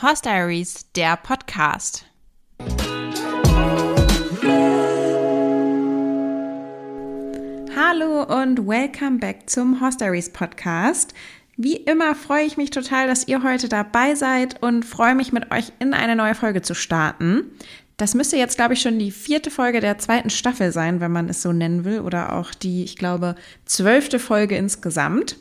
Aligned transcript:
Horse 0.00 0.22
Diaries, 0.22 0.86
der 0.94 1.16
Podcast. 1.16 2.04
Hallo 7.74 8.22
und 8.22 8.64
welcome 8.68 9.18
back 9.18 9.50
zum 9.50 9.80
Horse 9.80 9.98
Diaries 9.98 10.32
Podcast. 10.32 11.14
Wie 11.56 11.74
immer 11.74 12.14
freue 12.14 12.44
ich 12.44 12.56
mich 12.56 12.70
total, 12.70 13.08
dass 13.08 13.26
ihr 13.26 13.42
heute 13.42 13.68
dabei 13.68 14.14
seid 14.14 14.62
und 14.62 14.84
freue 14.84 15.16
mich 15.16 15.32
mit 15.32 15.50
euch 15.50 15.72
in 15.80 15.92
eine 15.92 16.14
neue 16.14 16.36
Folge 16.36 16.62
zu 16.62 16.74
starten. 16.74 17.50
Das 17.96 18.14
müsste 18.14 18.36
jetzt, 18.36 18.56
glaube 18.56 18.74
ich, 18.74 18.80
schon 18.80 19.00
die 19.00 19.10
vierte 19.10 19.50
Folge 19.50 19.80
der 19.80 19.98
zweiten 19.98 20.30
Staffel 20.30 20.70
sein, 20.70 21.00
wenn 21.00 21.10
man 21.10 21.28
es 21.28 21.42
so 21.42 21.52
nennen 21.52 21.84
will, 21.84 21.98
oder 21.98 22.34
auch 22.34 22.54
die, 22.54 22.84
ich 22.84 22.94
glaube, 22.94 23.34
zwölfte 23.64 24.20
Folge 24.20 24.56
insgesamt. 24.56 25.36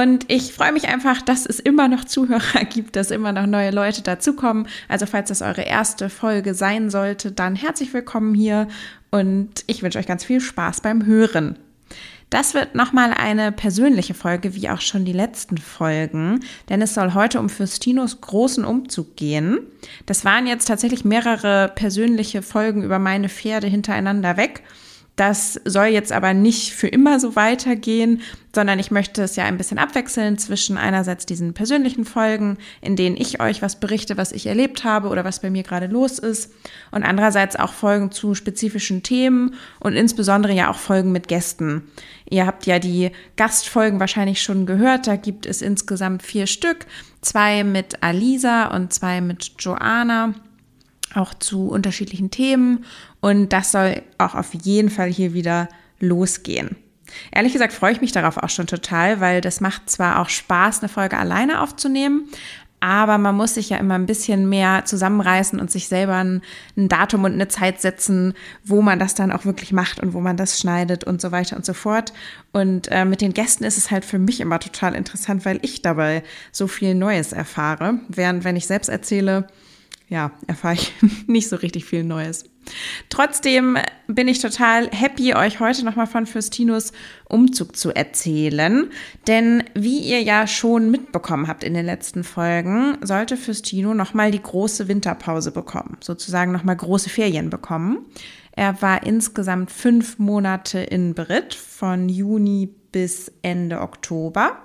Und 0.00 0.30
ich 0.30 0.52
freue 0.52 0.70
mich 0.70 0.86
einfach, 0.86 1.22
dass 1.22 1.44
es 1.44 1.58
immer 1.58 1.88
noch 1.88 2.04
Zuhörer 2.04 2.64
gibt, 2.72 2.94
dass 2.94 3.10
immer 3.10 3.32
noch 3.32 3.46
neue 3.46 3.72
Leute 3.72 4.02
dazukommen. 4.02 4.68
Also 4.86 5.06
falls 5.06 5.28
das 5.28 5.42
eure 5.42 5.62
erste 5.62 6.08
Folge 6.08 6.54
sein 6.54 6.88
sollte, 6.88 7.32
dann 7.32 7.56
herzlich 7.56 7.92
willkommen 7.92 8.32
hier 8.32 8.68
und 9.10 9.64
ich 9.66 9.82
wünsche 9.82 9.98
euch 9.98 10.06
ganz 10.06 10.22
viel 10.22 10.40
Spaß 10.40 10.82
beim 10.82 11.04
Hören. 11.04 11.58
Das 12.30 12.54
wird 12.54 12.76
nochmal 12.76 13.12
eine 13.12 13.50
persönliche 13.50 14.14
Folge, 14.14 14.54
wie 14.54 14.70
auch 14.70 14.82
schon 14.82 15.04
die 15.04 15.12
letzten 15.12 15.58
Folgen, 15.58 16.44
denn 16.68 16.80
es 16.80 16.94
soll 16.94 17.14
heute 17.14 17.40
um 17.40 17.48
Fürstinos 17.48 18.20
großen 18.20 18.64
Umzug 18.64 19.16
gehen. 19.16 19.58
Das 20.06 20.24
waren 20.24 20.46
jetzt 20.46 20.66
tatsächlich 20.66 21.04
mehrere 21.04 21.72
persönliche 21.74 22.42
Folgen 22.42 22.84
über 22.84 23.00
meine 23.00 23.28
Pferde 23.28 23.66
hintereinander 23.66 24.36
weg. 24.36 24.62
Das 25.18 25.60
soll 25.64 25.86
jetzt 25.86 26.12
aber 26.12 26.32
nicht 26.32 26.74
für 26.74 26.86
immer 26.86 27.18
so 27.18 27.34
weitergehen, 27.34 28.22
sondern 28.54 28.78
ich 28.78 28.92
möchte 28.92 29.22
es 29.22 29.34
ja 29.34 29.46
ein 29.46 29.58
bisschen 29.58 29.80
abwechseln 29.80 30.38
zwischen 30.38 30.78
einerseits 30.78 31.26
diesen 31.26 31.54
persönlichen 31.54 32.04
Folgen, 32.04 32.56
in 32.82 32.94
denen 32.94 33.16
ich 33.16 33.40
euch 33.40 33.60
was 33.60 33.80
berichte, 33.80 34.16
was 34.16 34.30
ich 34.30 34.46
erlebt 34.46 34.84
habe 34.84 35.08
oder 35.08 35.24
was 35.24 35.40
bei 35.40 35.50
mir 35.50 35.64
gerade 35.64 35.88
los 35.88 36.20
ist, 36.20 36.52
und 36.92 37.02
andererseits 37.02 37.56
auch 37.56 37.72
Folgen 37.72 38.12
zu 38.12 38.36
spezifischen 38.36 39.02
Themen 39.02 39.56
und 39.80 39.94
insbesondere 39.94 40.52
ja 40.52 40.70
auch 40.70 40.78
Folgen 40.78 41.10
mit 41.10 41.26
Gästen. 41.26 41.90
Ihr 42.30 42.46
habt 42.46 42.66
ja 42.66 42.78
die 42.78 43.10
Gastfolgen 43.34 43.98
wahrscheinlich 43.98 44.40
schon 44.40 44.66
gehört, 44.66 45.08
da 45.08 45.16
gibt 45.16 45.46
es 45.46 45.62
insgesamt 45.62 46.22
vier 46.22 46.46
Stück, 46.46 46.86
zwei 47.22 47.64
mit 47.64 48.04
Alisa 48.04 48.68
und 48.68 48.92
zwei 48.92 49.20
mit 49.20 49.50
Joanna 49.58 50.34
auch 51.14 51.34
zu 51.34 51.68
unterschiedlichen 51.68 52.30
Themen 52.30 52.84
und 53.20 53.52
das 53.52 53.72
soll 53.72 54.02
auch 54.18 54.34
auf 54.34 54.54
jeden 54.54 54.90
Fall 54.90 55.08
hier 55.08 55.32
wieder 55.32 55.68
losgehen. 56.00 56.76
Ehrlich 57.32 57.52
gesagt 57.52 57.72
freue 57.72 57.92
ich 57.92 58.00
mich 58.00 58.12
darauf 58.12 58.36
auch 58.36 58.50
schon 58.50 58.66
total, 58.66 59.20
weil 59.20 59.40
das 59.40 59.60
macht 59.60 59.88
zwar 59.88 60.20
auch 60.20 60.28
Spaß, 60.28 60.80
eine 60.80 60.88
Folge 60.88 61.16
alleine 61.16 61.62
aufzunehmen, 61.62 62.28
aber 62.80 63.18
man 63.18 63.34
muss 63.34 63.54
sich 63.54 63.70
ja 63.70 63.78
immer 63.78 63.94
ein 63.94 64.06
bisschen 64.06 64.48
mehr 64.48 64.84
zusammenreißen 64.84 65.58
und 65.58 65.70
sich 65.70 65.88
selber 65.88 66.16
ein, 66.16 66.42
ein, 66.76 66.88
Datum 66.88 67.24
und 67.24 67.32
eine 67.32 67.48
Zeit 67.48 67.80
setzen, 67.80 68.34
wo 68.64 68.82
man 68.82 69.00
das 69.00 69.14
dann 69.14 69.32
auch 69.32 69.44
wirklich 69.44 69.72
macht 69.72 70.00
und 70.00 70.12
wo 70.12 70.20
man 70.20 70.36
das 70.36 70.60
schneidet 70.60 71.02
und 71.02 71.20
so 71.20 71.32
weiter 71.32 71.56
und 71.56 71.66
so 71.66 71.74
fort. 71.74 72.12
Und 72.52 72.88
äh, 72.90 73.04
mit 73.04 73.20
den 73.20 73.34
Gästen 73.34 73.64
ist 73.64 73.78
es 73.78 73.90
halt 73.90 74.04
für 74.04 74.20
mich 74.20 74.40
immer 74.40 74.60
total 74.60 74.94
interessant, 74.94 75.44
weil 75.44 75.58
ich 75.62 75.82
dabei 75.82 76.22
so 76.52 76.68
viel 76.68 76.94
Neues 76.94 77.32
erfahre. 77.32 77.98
Während 78.08 78.44
wenn 78.44 78.54
ich 78.54 78.68
selbst 78.68 78.88
erzähle, 78.88 79.48
ja, 80.08 80.32
erfahre 80.46 80.74
ich 80.74 80.92
nicht 81.26 81.48
so 81.48 81.56
richtig 81.56 81.84
viel 81.84 82.04
Neues. 82.04 82.44
Trotzdem 83.08 83.78
bin 84.06 84.28
ich 84.28 84.40
total 84.40 84.90
happy, 84.90 85.34
euch 85.34 85.60
heute 85.60 85.84
nochmal 85.84 86.06
von 86.06 86.26
Fürstinos 86.26 86.92
Umzug 87.28 87.76
zu 87.76 87.94
erzählen. 87.94 88.90
Denn 89.26 89.64
wie 89.74 90.00
ihr 90.00 90.22
ja 90.22 90.46
schon 90.46 90.90
mitbekommen 90.90 91.48
habt 91.48 91.64
in 91.64 91.74
den 91.74 91.86
letzten 91.86 92.24
Folgen, 92.24 92.98
sollte 93.02 93.36
Fürstino 93.36 93.94
nochmal 93.94 94.30
die 94.30 94.42
große 94.42 94.88
Winterpause 94.88 95.50
bekommen, 95.50 95.96
sozusagen 96.00 96.52
nochmal 96.52 96.76
große 96.76 97.08
Ferien 97.10 97.48
bekommen. 97.48 98.06
Er 98.52 98.82
war 98.82 99.06
insgesamt 99.06 99.70
fünf 99.70 100.18
Monate 100.18 100.80
in 100.80 101.14
Brit, 101.14 101.54
von 101.54 102.08
Juni 102.08 102.74
bis 102.90 103.30
Ende 103.42 103.80
Oktober. 103.80 104.58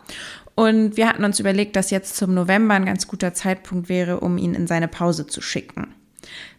Und 0.56 0.98
wir 0.98 1.08
hatten 1.08 1.24
uns 1.24 1.40
überlegt, 1.40 1.76
dass 1.76 1.90
jetzt 1.90 2.16
zum 2.16 2.34
November 2.34 2.76
ein 2.76 2.86
ganz 2.86 3.08
guter 3.08 3.34
Zeitpunkt 3.34 3.90
wäre, 3.90 4.20
um 4.20 4.38
ihn 4.38 4.54
in 4.54 4.68
seine 4.68 4.88
Pause 4.88 5.26
zu 5.26 5.42
schicken. 5.42 5.96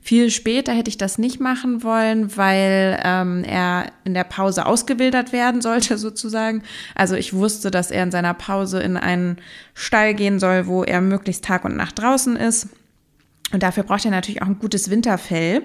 Viel 0.01 0.31
später 0.31 0.73
hätte 0.73 0.91
ich 0.91 0.99
das 0.99 1.17
nicht 1.17 1.41
machen 1.41 1.83
wollen, 1.83 2.37
weil 2.37 3.01
ähm, 3.03 3.45
er 3.45 3.87
in 4.05 4.13
der 4.13 4.25
Pause 4.25 4.67
ausgewildert 4.67 5.33
werden 5.33 5.63
sollte, 5.63 5.97
sozusagen. 5.99 6.63
Also 6.95 7.15
ich 7.15 7.33
wusste, 7.33 7.71
dass 7.71 7.91
er 7.91 8.03
in 8.03 8.11
seiner 8.11 8.35
Pause 8.35 8.81
in 8.81 8.97
einen 8.97 9.39
Stall 9.73 10.15
gehen 10.15 10.39
soll, 10.39 10.67
wo 10.67 10.85
er 10.85 11.01
möglichst 11.01 11.45
Tag 11.45 11.65
und 11.65 11.77
Nacht 11.77 11.99
draußen 11.99 12.37
ist. 12.37 12.69
Und 13.53 13.63
dafür 13.63 13.85
braucht 13.85 14.05
er 14.05 14.11
natürlich 14.11 14.43
auch 14.43 14.47
ein 14.47 14.59
gutes 14.59 14.91
Winterfell. 14.91 15.63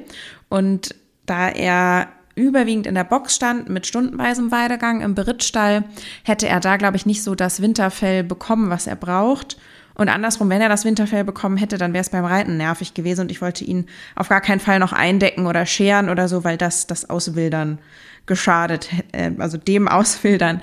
Und 0.48 0.96
da 1.26 1.50
er 1.50 2.10
überwiegend 2.40 2.88
in 2.88 2.96
der 2.96 3.04
Box 3.04 3.36
stand 3.36 3.70
mit 3.70 3.86
stundenweisem 3.86 4.52
Weidegang 4.52 5.02
im 5.02 5.16
Berittstall, 5.16 5.84
hätte 6.24 6.48
er 6.48 6.60
da, 6.60 6.78
glaube 6.78 6.98
ich, 6.98 7.06
nicht 7.06 7.24
so 7.24 7.36
das 7.36 7.62
Winterfell 7.62 8.24
bekommen, 8.24 8.70
was 8.70 8.88
er 8.88 8.96
braucht. 8.96 9.58
Und 10.00 10.08
andersrum, 10.08 10.50
wenn 10.50 10.62
er 10.62 10.70
das 10.70 10.86
Winterfell 10.86 11.26
bekommen 11.26 11.58
hätte, 11.58 11.78
dann 11.78 11.92
wäre 11.92 12.02
es 12.02 12.10
beim 12.10 12.24
Reiten 12.24 12.56
nervig 12.56 12.94
gewesen 12.94 13.20
und 13.20 13.32
ich 13.32 13.42
wollte 13.42 13.66
ihn 13.66 13.86
auf 14.16 14.30
gar 14.30 14.40
keinen 14.40 14.62
Fall 14.62 14.80
noch 14.80 14.94
eindecken 14.94 15.46
oder 15.46 15.66
scheren 15.66 16.08
oder 16.08 16.30
so, 16.30 16.46
weil 16.46 16.56
das 16.56 16.88
das 16.88 17.10
Auswildern 17.10 17.80
geschadet, 18.26 18.88
äh, 19.12 19.32
also 19.40 19.58
dem 19.58 19.90
Auswildern 19.90 20.62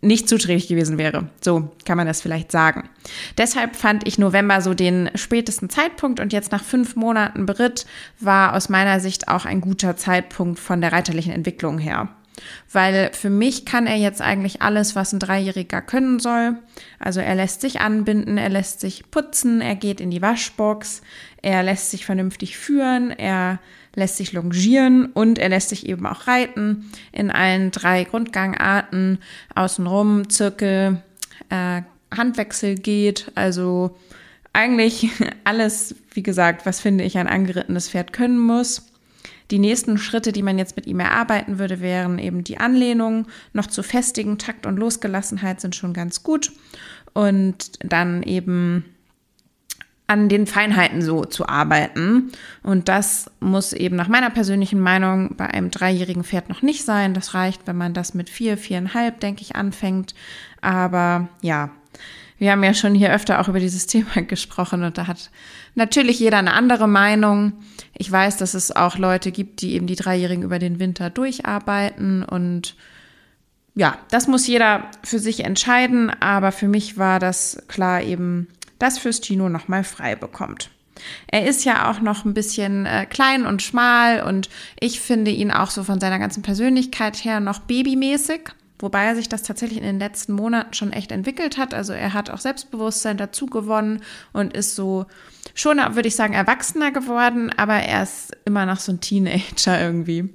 nicht 0.00 0.26
zuträglich 0.26 0.68
gewesen 0.68 0.96
wäre. 0.96 1.28
So 1.42 1.70
kann 1.84 1.98
man 1.98 2.06
das 2.06 2.22
vielleicht 2.22 2.50
sagen. 2.50 2.88
Deshalb 3.36 3.76
fand 3.76 4.08
ich 4.08 4.18
November 4.18 4.62
so 4.62 4.72
den 4.72 5.10
spätesten 5.16 5.68
Zeitpunkt 5.68 6.18
und 6.18 6.32
jetzt 6.32 6.50
nach 6.50 6.64
fünf 6.64 6.96
Monaten 6.96 7.44
Beritt 7.44 7.84
war 8.20 8.54
aus 8.54 8.70
meiner 8.70 9.00
Sicht 9.00 9.28
auch 9.28 9.44
ein 9.44 9.60
guter 9.60 9.98
Zeitpunkt 9.98 10.58
von 10.58 10.80
der 10.80 10.94
reiterlichen 10.94 11.34
Entwicklung 11.34 11.76
her. 11.76 12.08
Weil 12.72 13.10
für 13.12 13.30
mich 13.30 13.64
kann 13.64 13.86
er 13.86 13.96
jetzt 13.96 14.20
eigentlich 14.20 14.62
alles, 14.62 14.96
was 14.96 15.12
ein 15.12 15.18
Dreijähriger 15.18 15.82
können 15.82 16.18
soll. 16.18 16.56
Also 16.98 17.20
er 17.20 17.34
lässt 17.34 17.60
sich 17.60 17.80
anbinden, 17.80 18.38
er 18.38 18.48
lässt 18.48 18.80
sich 18.80 19.10
putzen, 19.10 19.60
er 19.60 19.76
geht 19.76 20.00
in 20.00 20.10
die 20.10 20.22
Waschbox, 20.22 21.02
er 21.42 21.62
lässt 21.62 21.90
sich 21.90 22.06
vernünftig 22.06 22.56
führen, 22.56 23.10
er 23.10 23.58
lässt 23.94 24.16
sich 24.16 24.32
longieren 24.32 25.06
und 25.06 25.38
er 25.38 25.48
lässt 25.48 25.68
sich 25.68 25.86
eben 25.86 26.06
auch 26.06 26.26
reiten 26.26 26.90
in 27.12 27.30
allen 27.30 27.70
drei 27.70 28.04
Grundgangarten, 28.04 29.18
außenrum, 29.54 30.30
Zirkel, 30.30 31.02
äh, 31.50 31.82
Handwechsel 32.16 32.76
geht, 32.76 33.30
also 33.34 33.96
eigentlich 34.52 35.10
alles, 35.44 35.94
wie 36.12 36.22
gesagt, 36.22 36.66
was 36.66 36.80
finde 36.80 37.04
ich 37.04 37.18
ein 37.18 37.28
angerittenes 37.28 37.90
Pferd 37.90 38.12
können 38.12 38.38
muss. 38.38 38.91
Die 39.50 39.58
nächsten 39.58 39.98
Schritte, 39.98 40.32
die 40.32 40.42
man 40.42 40.58
jetzt 40.58 40.76
mit 40.76 40.86
ihm 40.86 41.00
erarbeiten 41.00 41.58
würde, 41.58 41.80
wären 41.80 42.18
eben 42.18 42.44
die 42.44 42.58
Anlehnung 42.58 43.26
noch 43.52 43.66
zu 43.66 43.82
festigen. 43.82 44.38
Takt 44.38 44.66
und 44.66 44.76
Losgelassenheit 44.76 45.60
sind 45.60 45.74
schon 45.74 45.92
ganz 45.92 46.22
gut. 46.22 46.52
Und 47.12 47.72
dann 47.80 48.22
eben 48.22 48.84
an 50.06 50.28
den 50.28 50.46
Feinheiten 50.46 51.00
so 51.00 51.24
zu 51.24 51.48
arbeiten. 51.48 52.32
Und 52.62 52.88
das 52.88 53.30
muss 53.40 53.72
eben 53.72 53.96
nach 53.96 54.08
meiner 54.08 54.30
persönlichen 54.30 54.80
Meinung 54.80 55.36
bei 55.36 55.46
einem 55.46 55.70
dreijährigen 55.70 56.24
Pferd 56.24 56.48
noch 56.48 56.60
nicht 56.60 56.84
sein. 56.84 57.14
Das 57.14 57.34
reicht, 57.34 57.66
wenn 57.66 57.76
man 57.76 57.94
das 57.94 58.12
mit 58.12 58.28
vier, 58.28 58.58
viereinhalb, 58.58 59.20
denke 59.20 59.42
ich, 59.42 59.56
anfängt. 59.56 60.14
Aber 60.60 61.28
ja, 61.40 61.70
wir 62.42 62.50
haben 62.50 62.64
ja 62.64 62.74
schon 62.74 62.96
hier 62.96 63.12
öfter 63.12 63.40
auch 63.40 63.46
über 63.46 63.60
dieses 63.60 63.86
Thema 63.86 64.20
gesprochen 64.22 64.82
und 64.82 64.98
da 64.98 65.06
hat 65.06 65.30
natürlich 65.76 66.18
jeder 66.18 66.38
eine 66.38 66.54
andere 66.54 66.88
Meinung. 66.88 67.52
Ich 67.96 68.10
weiß, 68.10 68.36
dass 68.36 68.54
es 68.54 68.74
auch 68.74 68.98
Leute 68.98 69.30
gibt, 69.30 69.60
die 69.62 69.74
eben 69.74 69.86
die 69.86 69.94
Dreijährigen 69.94 70.42
über 70.42 70.58
den 70.58 70.80
Winter 70.80 71.08
durcharbeiten 71.08 72.24
und 72.24 72.74
ja, 73.76 73.96
das 74.10 74.26
muss 74.26 74.48
jeder 74.48 74.90
für 75.04 75.20
sich 75.20 75.44
entscheiden, 75.44 76.10
aber 76.20 76.50
für 76.50 76.66
mich 76.66 76.98
war 76.98 77.20
das 77.20 77.62
klar 77.68 78.02
eben 78.02 78.48
das 78.80 78.98
Fürstino 78.98 79.48
nochmal 79.48 79.84
frei 79.84 80.16
bekommt. 80.16 80.68
Er 81.28 81.46
ist 81.46 81.64
ja 81.64 81.88
auch 81.90 82.00
noch 82.00 82.24
ein 82.24 82.34
bisschen 82.34 82.86
äh, 82.86 83.06
klein 83.06 83.46
und 83.46 83.62
schmal 83.62 84.20
und 84.20 84.50
ich 84.80 85.00
finde 85.00 85.30
ihn 85.30 85.52
auch 85.52 85.70
so 85.70 85.84
von 85.84 86.00
seiner 86.00 86.18
ganzen 86.18 86.42
Persönlichkeit 86.42 87.24
her 87.24 87.38
noch 87.38 87.60
babymäßig, 87.60 88.50
wobei 88.82 89.04
er 89.04 89.14
sich 89.14 89.28
das 89.28 89.42
tatsächlich 89.42 89.78
in 89.78 89.84
den 89.84 89.98
letzten 89.98 90.32
Monaten 90.32 90.74
schon 90.74 90.92
echt 90.92 91.12
entwickelt 91.12 91.56
hat. 91.56 91.72
Also 91.72 91.92
er 91.92 92.12
hat 92.12 92.30
auch 92.30 92.38
Selbstbewusstsein 92.38 93.16
dazu 93.16 93.46
gewonnen 93.46 94.02
und 94.32 94.52
ist 94.54 94.74
so 94.74 95.06
schon, 95.54 95.78
würde 95.78 96.08
ich 96.08 96.16
sagen, 96.16 96.34
erwachsener 96.34 96.90
geworden, 96.90 97.50
aber 97.56 97.74
er 97.74 98.02
ist 98.02 98.36
immer 98.44 98.66
noch 98.66 98.78
so 98.78 98.92
ein 98.92 99.00
Teenager 99.00 99.80
irgendwie. 99.80 100.28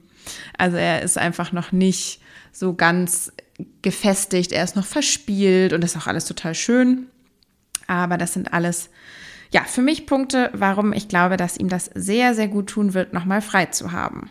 Also 0.58 0.78
er 0.78 1.02
ist 1.02 1.18
einfach 1.18 1.52
noch 1.52 1.72
nicht 1.72 2.22
so 2.52 2.74
ganz 2.74 3.32
gefestigt, 3.82 4.52
er 4.52 4.64
ist 4.64 4.76
noch 4.76 4.86
verspielt 4.86 5.74
und 5.74 5.84
ist 5.84 5.98
auch 5.98 6.08
alles 6.08 6.26
total 6.26 6.56
schön. 6.56 7.08
Aber 7.88 8.18
das 8.18 8.34
sind 8.34 8.54
alles, 8.54 8.90
ja, 9.52 9.64
für 9.64 9.82
mich 9.82 10.06
Punkte, 10.06 10.50
warum 10.54 10.94
ich 10.94 11.08
glaube, 11.08 11.38
dass 11.38 11.58
ihm 11.58 11.70
das 11.70 11.90
sehr, 11.94 12.36
sehr 12.36 12.48
gut 12.48 12.68
tun 12.68 12.94
wird, 12.94 13.14
nochmal 13.14 13.42
frei 13.42 13.68
zu 13.68 13.92
haben. 13.92 14.30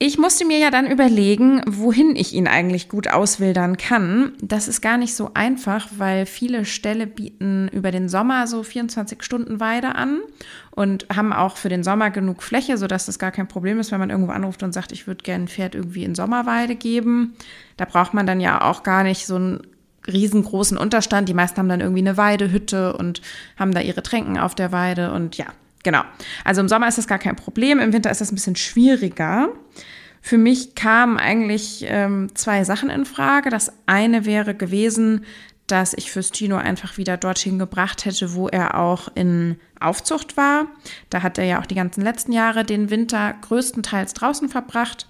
Ich 0.00 0.18
musste 0.18 0.44
mir 0.44 0.58
ja 0.58 0.70
dann 0.70 0.90
überlegen, 0.90 1.62
wohin 1.66 2.16
ich 2.16 2.34
ihn 2.34 2.48
eigentlich 2.48 2.88
gut 2.88 3.08
auswildern 3.08 3.76
kann. 3.76 4.32
Das 4.40 4.66
ist 4.66 4.80
gar 4.80 4.98
nicht 4.98 5.14
so 5.14 5.30
einfach, 5.34 5.88
weil 5.96 6.26
viele 6.26 6.64
Ställe 6.64 7.06
bieten 7.06 7.68
über 7.68 7.92
den 7.92 8.08
Sommer 8.08 8.48
so 8.48 8.64
24 8.64 9.22
Stunden 9.22 9.60
Weide 9.60 9.94
an 9.94 10.18
und 10.72 11.06
haben 11.14 11.32
auch 11.32 11.56
für 11.56 11.68
den 11.68 11.84
Sommer 11.84 12.10
genug 12.10 12.42
Fläche, 12.42 12.76
sodass 12.76 13.06
das 13.06 13.20
gar 13.20 13.30
kein 13.30 13.46
Problem 13.46 13.78
ist, 13.78 13.92
wenn 13.92 14.00
man 14.00 14.10
irgendwo 14.10 14.32
anruft 14.32 14.64
und 14.64 14.72
sagt, 14.72 14.90
ich 14.90 15.06
würde 15.06 15.22
gerne 15.22 15.44
ein 15.44 15.48
Pferd 15.48 15.76
irgendwie 15.76 16.04
in 16.04 16.16
Sommerweide 16.16 16.74
geben. 16.74 17.36
Da 17.76 17.84
braucht 17.84 18.14
man 18.14 18.26
dann 18.26 18.40
ja 18.40 18.62
auch 18.62 18.82
gar 18.82 19.04
nicht 19.04 19.26
so 19.26 19.36
einen 19.36 19.60
riesengroßen 20.08 20.76
Unterstand. 20.76 21.28
Die 21.28 21.34
meisten 21.34 21.58
haben 21.58 21.68
dann 21.68 21.80
irgendwie 21.80 22.02
eine 22.02 22.16
Weidehütte 22.16 22.96
und 22.96 23.22
haben 23.56 23.72
da 23.72 23.80
ihre 23.80 24.02
Tränken 24.02 24.38
auf 24.38 24.56
der 24.56 24.72
Weide 24.72 25.12
und 25.12 25.36
ja, 25.36 25.46
Genau. 25.84 26.02
Also 26.44 26.60
im 26.60 26.68
Sommer 26.68 26.88
ist 26.88 26.98
das 26.98 27.06
gar 27.06 27.18
kein 27.18 27.36
Problem, 27.36 27.78
im 27.78 27.92
Winter 27.92 28.10
ist 28.10 28.20
das 28.20 28.32
ein 28.32 28.34
bisschen 28.34 28.56
schwieriger. 28.56 29.50
Für 30.20 30.38
mich 30.38 30.74
kamen 30.74 31.18
eigentlich 31.18 31.84
ähm, 31.86 32.34
zwei 32.34 32.64
Sachen 32.64 32.88
in 32.88 33.04
Frage. 33.04 33.50
Das 33.50 33.70
eine 33.84 34.24
wäre 34.24 34.54
gewesen, 34.54 35.26
dass 35.66 35.94
ich 35.94 36.10
Fürstino 36.10 36.56
einfach 36.56 36.96
wieder 36.96 37.16
dorthin 37.16 37.58
gebracht 37.58 38.06
hätte, 38.06 38.34
wo 38.34 38.48
er 38.48 38.78
auch 38.78 39.08
in 39.14 39.56
Aufzucht 39.80 40.36
war. 40.36 40.66
Da 41.10 41.22
hat 41.22 41.36
er 41.36 41.44
ja 41.44 41.60
auch 41.60 41.66
die 41.66 41.74
ganzen 41.74 42.02
letzten 42.02 42.32
Jahre 42.32 42.64
den 42.64 42.88
Winter 42.88 43.34
größtenteils 43.42 44.14
draußen 44.14 44.48
verbracht. 44.48 45.06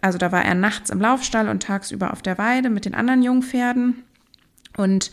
Also 0.00 0.18
da 0.18 0.32
war 0.32 0.44
er 0.44 0.54
nachts 0.54 0.90
im 0.90 1.00
Laufstall 1.00 1.48
und 1.48 1.62
tagsüber 1.62 2.12
auf 2.12 2.20
der 2.20 2.36
Weide 2.36 2.68
mit 2.68 2.84
den 2.84 2.94
anderen 2.94 3.22
Jungpferden. 3.22 4.04
Und 4.76 5.10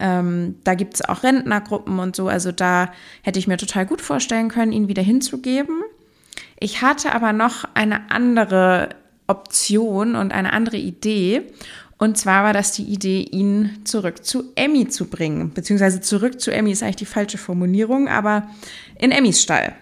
ähm, 0.00 0.56
da 0.64 0.74
gibt 0.74 0.94
es 0.94 1.02
auch 1.02 1.22
Rentnergruppen 1.22 1.98
und 1.98 2.14
so. 2.14 2.28
Also 2.28 2.52
da 2.52 2.92
hätte 3.22 3.38
ich 3.38 3.48
mir 3.48 3.56
total 3.56 3.86
gut 3.86 4.00
vorstellen 4.00 4.48
können, 4.48 4.72
ihn 4.72 4.88
wieder 4.88 5.02
hinzugeben. 5.02 5.82
Ich 6.60 6.82
hatte 6.82 7.12
aber 7.12 7.32
noch 7.32 7.64
eine 7.74 8.10
andere 8.10 8.90
Option 9.26 10.14
und 10.14 10.32
eine 10.32 10.52
andere 10.52 10.76
Idee. 10.76 11.42
Und 11.98 12.16
zwar 12.16 12.44
war 12.44 12.52
das 12.52 12.72
die 12.72 12.84
Idee, 12.84 13.22
ihn 13.22 13.80
zurück 13.84 14.24
zu 14.24 14.52
Emmy 14.54 14.88
zu 14.88 15.06
bringen. 15.06 15.52
Beziehungsweise 15.52 16.00
zurück 16.00 16.40
zu 16.40 16.52
Emmy 16.52 16.70
ist 16.70 16.82
eigentlich 16.82 16.96
die 16.96 17.06
falsche 17.06 17.38
Formulierung, 17.38 18.08
aber 18.08 18.48
in 18.98 19.10
Emmys 19.10 19.42
Stall. 19.42 19.74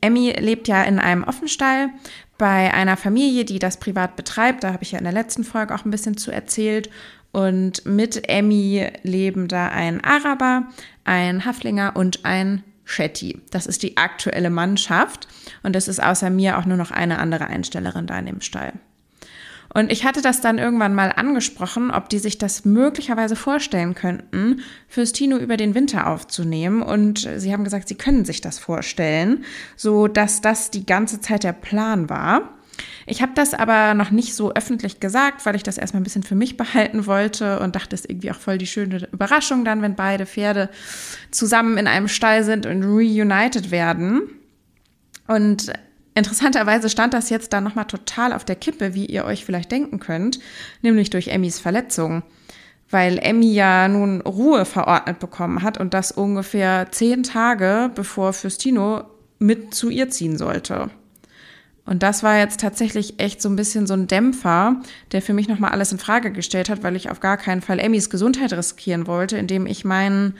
Emmy 0.00 0.32
lebt 0.32 0.66
ja 0.66 0.82
in 0.82 0.98
einem 0.98 1.22
Offenstall 1.22 1.90
bei 2.36 2.74
einer 2.74 2.96
Familie, 2.96 3.44
die 3.44 3.60
das 3.60 3.76
privat 3.76 4.16
betreibt. 4.16 4.64
Da 4.64 4.72
habe 4.72 4.82
ich 4.82 4.90
ja 4.90 4.98
in 4.98 5.04
der 5.04 5.12
letzten 5.12 5.44
Folge 5.44 5.72
auch 5.72 5.84
ein 5.84 5.92
bisschen 5.92 6.16
zu 6.16 6.32
erzählt. 6.32 6.90
Und 7.32 7.86
mit 7.86 8.28
Emmy 8.28 8.86
leben 9.02 9.48
da 9.48 9.68
ein 9.68 10.04
Araber, 10.04 10.68
ein 11.04 11.44
Haflinger 11.44 11.96
und 11.96 12.24
ein 12.24 12.62
Shetty. 12.84 13.40
Das 13.50 13.66
ist 13.66 13.82
die 13.82 13.96
aktuelle 13.96 14.50
Mannschaft. 14.50 15.28
Und 15.62 15.74
es 15.74 15.88
ist 15.88 16.02
außer 16.02 16.30
mir 16.30 16.58
auch 16.58 16.66
nur 16.66 16.76
noch 16.76 16.90
eine 16.90 17.18
andere 17.18 17.46
Einstellerin 17.46 18.06
da 18.06 18.18
in 18.18 18.26
dem 18.26 18.40
Stall. 18.40 18.74
Und 19.74 19.90
ich 19.90 20.04
hatte 20.04 20.20
das 20.20 20.42
dann 20.42 20.58
irgendwann 20.58 20.94
mal 20.94 21.12
angesprochen, 21.16 21.90
ob 21.90 22.10
die 22.10 22.18
sich 22.18 22.36
das 22.36 22.66
möglicherweise 22.66 23.36
vorstellen 23.36 23.94
könnten, 23.94 24.60
fürs 24.86 25.12
Tino 25.12 25.38
über 25.38 25.56
den 25.56 25.74
Winter 25.74 26.08
aufzunehmen. 26.08 26.82
Und 26.82 27.26
sie 27.36 27.52
haben 27.52 27.64
gesagt, 27.64 27.88
sie 27.88 27.94
können 27.94 28.26
sich 28.26 28.42
das 28.42 28.58
vorstellen, 28.58 29.44
so 29.76 30.08
dass 30.08 30.42
das 30.42 30.70
die 30.70 30.84
ganze 30.84 31.20
Zeit 31.20 31.44
der 31.44 31.54
Plan 31.54 32.10
war. 32.10 32.50
Ich 33.06 33.22
habe 33.22 33.32
das 33.34 33.54
aber 33.54 33.94
noch 33.94 34.10
nicht 34.10 34.34
so 34.34 34.52
öffentlich 34.52 35.00
gesagt, 35.00 35.44
weil 35.44 35.56
ich 35.56 35.62
das 35.62 35.78
erstmal 35.78 36.00
ein 36.00 36.04
bisschen 36.04 36.22
für 36.22 36.34
mich 36.34 36.56
behalten 36.56 37.06
wollte 37.06 37.60
und 37.60 37.74
dachte, 37.76 37.94
es 37.94 38.02
ist 38.02 38.10
irgendwie 38.10 38.30
auch 38.30 38.38
voll 38.38 38.58
die 38.58 38.66
schöne 38.66 39.08
Überraschung 39.12 39.64
dann, 39.64 39.82
wenn 39.82 39.96
beide 39.96 40.26
Pferde 40.26 40.70
zusammen 41.30 41.78
in 41.78 41.86
einem 41.86 42.08
Stall 42.08 42.44
sind 42.44 42.66
und 42.66 42.82
reunited 42.84 43.70
werden. 43.70 44.22
Und 45.26 45.72
interessanterweise 46.14 46.88
stand 46.88 47.14
das 47.14 47.30
jetzt 47.30 47.52
dann 47.52 47.64
nochmal 47.64 47.86
total 47.86 48.32
auf 48.32 48.44
der 48.44 48.56
Kippe, 48.56 48.94
wie 48.94 49.06
ihr 49.06 49.24
euch 49.24 49.44
vielleicht 49.44 49.72
denken 49.72 49.98
könnt, 49.98 50.38
nämlich 50.82 51.10
durch 51.10 51.28
Emmys 51.28 51.58
Verletzung. 51.58 52.22
Weil 52.90 53.18
Emmy 53.18 53.52
ja 53.52 53.88
nun 53.88 54.20
Ruhe 54.20 54.64
verordnet 54.66 55.18
bekommen 55.18 55.62
hat 55.62 55.78
und 55.78 55.94
das 55.94 56.12
ungefähr 56.12 56.88
zehn 56.90 57.22
Tage 57.22 57.90
bevor 57.94 58.34
Fürstino 58.34 59.04
mit 59.38 59.74
zu 59.74 59.88
ihr 59.88 60.10
ziehen 60.10 60.36
sollte. 60.36 60.90
Und 61.84 62.04
das 62.04 62.22
war 62.22 62.38
jetzt 62.38 62.60
tatsächlich 62.60 63.18
echt 63.18 63.42
so 63.42 63.48
ein 63.48 63.56
bisschen 63.56 63.88
so 63.88 63.94
ein 63.94 64.06
Dämpfer, 64.06 64.80
der 65.10 65.20
für 65.20 65.34
mich 65.34 65.48
nochmal 65.48 65.72
alles 65.72 65.90
in 65.90 65.98
Frage 65.98 66.30
gestellt 66.30 66.70
hat, 66.70 66.84
weil 66.84 66.94
ich 66.94 67.10
auf 67.10 67.18
gar 67.20 67.36
keinen 67.36 67.60
Fall 67.60 67.80
Emmys 67.80 68.08
Gesundheit 68.08 68.52
riskieren 68.52 69.08
wollte, 69.08 69.36
indem 69.36 69.66
ich 69.66 69.84
meinen, 69.84 70.36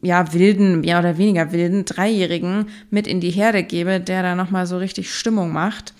ja, 0.00 0.32
wilden, 0.32 0.80
mehr 0.80 0.98
oder 0.98 1.18
weniger 1.18 1.52
wilden 1.52 1.84
Dreijährigen 1.84 2.70
mit 2.90 3.06
in 3.06 3.20
die 3.20 3.28
Herde 3.30 3.64
gebe, 3.64 4.00
der 4.00 4.22
da 4.22 4.34
nochmal 4.34 4.66
so 4.66 4.78
richtig 4.78 5.14
Stimmung 5.14 5.52
macht. 5.52 5.92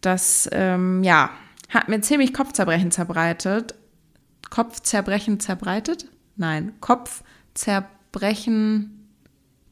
Das, 0.00 0.48
ähm, 0.52 1.04
ja, 1.04 1.28
hat 1.68 1.88
mir 1.88 2.00
ziemlich 2.00 2.32
Kopfzerbrechen 2.32 2.90
zerbreitet. 2.90 3.74
Kopfzerbrechen 4.48 5.38
zerbreitet? 5.40 6.06
Nein, 6.36 6.72
Kopfzerbrechen 6.80 9.03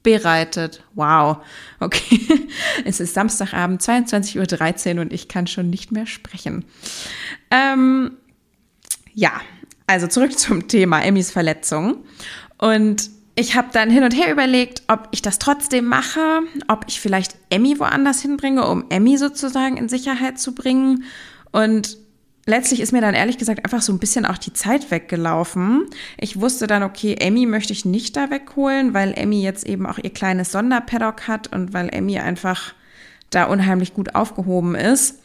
bereitet. 0.02 0.82
Wow. 0.94 1.38
Okay. 1.80 2.20
Es 2.84 3.00
ist 3.00 3.14
Samstagabend, 3.14 3.82
22.13 3.82 4.94
Uhr 4.96 5.02
und 5.02 5.12
ich 5.12 5.28
kann 5.28 5.46
schon 5.46 5.70
nicht 5.70 5.92
mehr 5.92 6.06
sprechen. 6.06 6.64
Ähm, 7.50 8.12
ja, 9.14 9.32
also 9.86 10.06
zurück 10.06 10.38
zum 10.38 10.68
Thema 10.68 11.02
Emmys 11.02 11.30
Verletzung. 11.30 12.04
Und 12.58 13.10
ich 13.34 13.56
habe 13.56 13.68
dann 13.72 13.90
hin 13.90 14.04
und 14.04 14.12
her 14.12 14.30
überlegt, 14.30 14.82
ob 14.88 15.08
ich 15.10 15.22
das 15.22 15.38
trotzdem 15.38 15.86
mache, 15.86 16.40
ob 16.68 16.84
ich 16.88 17.00
vielleicht 17.00 17.36
Emmy 17.50 17.78
woanders 17.78 18.20
hinbringe, 18.20 18.66
um 18.66 18.84
Emmy 18.90 19.16
sozusagen 19.16 19.76
in 19.76 19.88
Sicherheit 19.88 20.38
zu 20.38 20.54
bringen. 20.54 21.04
Und 21.50 21.96
letztlich 22.46 22.80
ist 22.80 22.92
mir 22.92 23.00
dann 23.00 23.14
ehrlich 23.14 23.38
gesagt 23.38 23.64
einfach 23.64 23.82
so 23.82 23.92
ein 23.92 23.98
bisschen 23.98 24.26
auch 24.26 24.38
die 24.38 24.52
Zeit 24.52 24.90
weggelaufen. 24.90 25.86
Ich 26.18 26.40
wusste 26.40 26.66
dann, 26.66 26.82
okay, 26.82 27.16
Emmy 27.18 27.46
möchte 27.46 27.72
ich 27.72 27.84
nicht 27.84 28.16
da 28.16 28.30
wegholen, 28.30 28.94
weil 28.94 29.12
Emmy 29.14 29.42
jetzt 29.42 29.66
eben 29.66 29.86
auch 29.86 29.98
ihr 29.98 30.10
kleines 30.10 30.52
Sonderpaddock 30.52 31.28
hat 31.28 31.52
und 31.52 31.72
weil 31.72 31.88
Emmy 31.92 32.18
einfach 32.18 32.74
da 33.30 33.44
unheimlich 33.44 33.94
gut 33.94 34.14
aufgehoben 34.14 34.74
ist. 34.74 35.20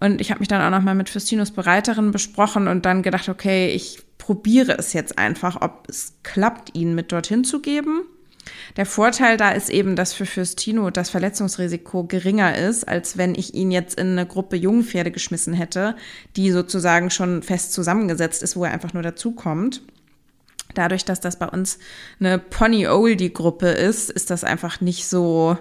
Und 0.00 0.20
ich 0.20 0.30
habe 0.30 0.40
mich 0.40 0.48
dann 0.48 0.62
auch 0.62 0.76
nochmal 0.76 0.94
mit 0.94 1.08
Füstinos 1.08 1.52
Bereiterin 1.52 2.10
besprochen 2.10 2.66
und 2.66 2.84
dann 2.86 3.02
gedacht, 3.02 3.28
okay, 3.28 3.68
ich 3.68 4.02
probiere 4.18 4.76
es 4.78 4.92
jetzt 4.92 5.18
einfach, 5.18 5.60
ob 5.60 5.88
es 5.88 6.14
klappt, 6.22 6.74
ihn 6.74 6.94
mit 6.94 7.12
dorthin 7.12 7.44
zu 7.44 7.60
geben. 7.60 8.02
Der 8.76 8.86
Vorteil 8.86 9.36
da 9.36 9.50
ist 9.50 9.70
eben, 9.70 9.96
dass 9.96 10.12
für 10.12 10.26
Fürstino 10.26 10.90
das 10.90 11.10
Verletzungsrisiko 11.10 12.04
geringer 12.04 12.56
ist, 12.56 12.88
als 12.88 13.16
wenn 13.16 13.34
ich 13.34 13.54
ihn 13.54 13.70
jetzt 13.70 13.98
in 13.98 14.12
eine 14.12 14.26
Gruppe 14.26 14.56
Jungpferde 14.56 15.10
geschmissen 15.10 15.54
hätte, 15.54 15.96
die 16.36 16.50
sozusagen 16.50 17.10
schon 17.10 17.42
fest 17.42 17.72
zusammengesetzt 17.72 18.42
ist, 18.42 18.56
wo 18.56 18.64
er 18.64 18.72
einfach 18.72 18.94
nur 18.94 19.02
dazukommt. 19.02 19.82
Dadurch, 20.74 21.04
dass 21.04 21.20
das 21.20 21.38
bei 21.38 21.48
uns 21.48 21.78
eine 22.18 22.38
Pony-Oldie-Gruppe 22.38 23.68
ist, 23.68 24.10
ist 24.10 24.30
das 24.30 24.42
einfach 24.42 24.80
nicht 24.80 25.06
so, 25.06 25.58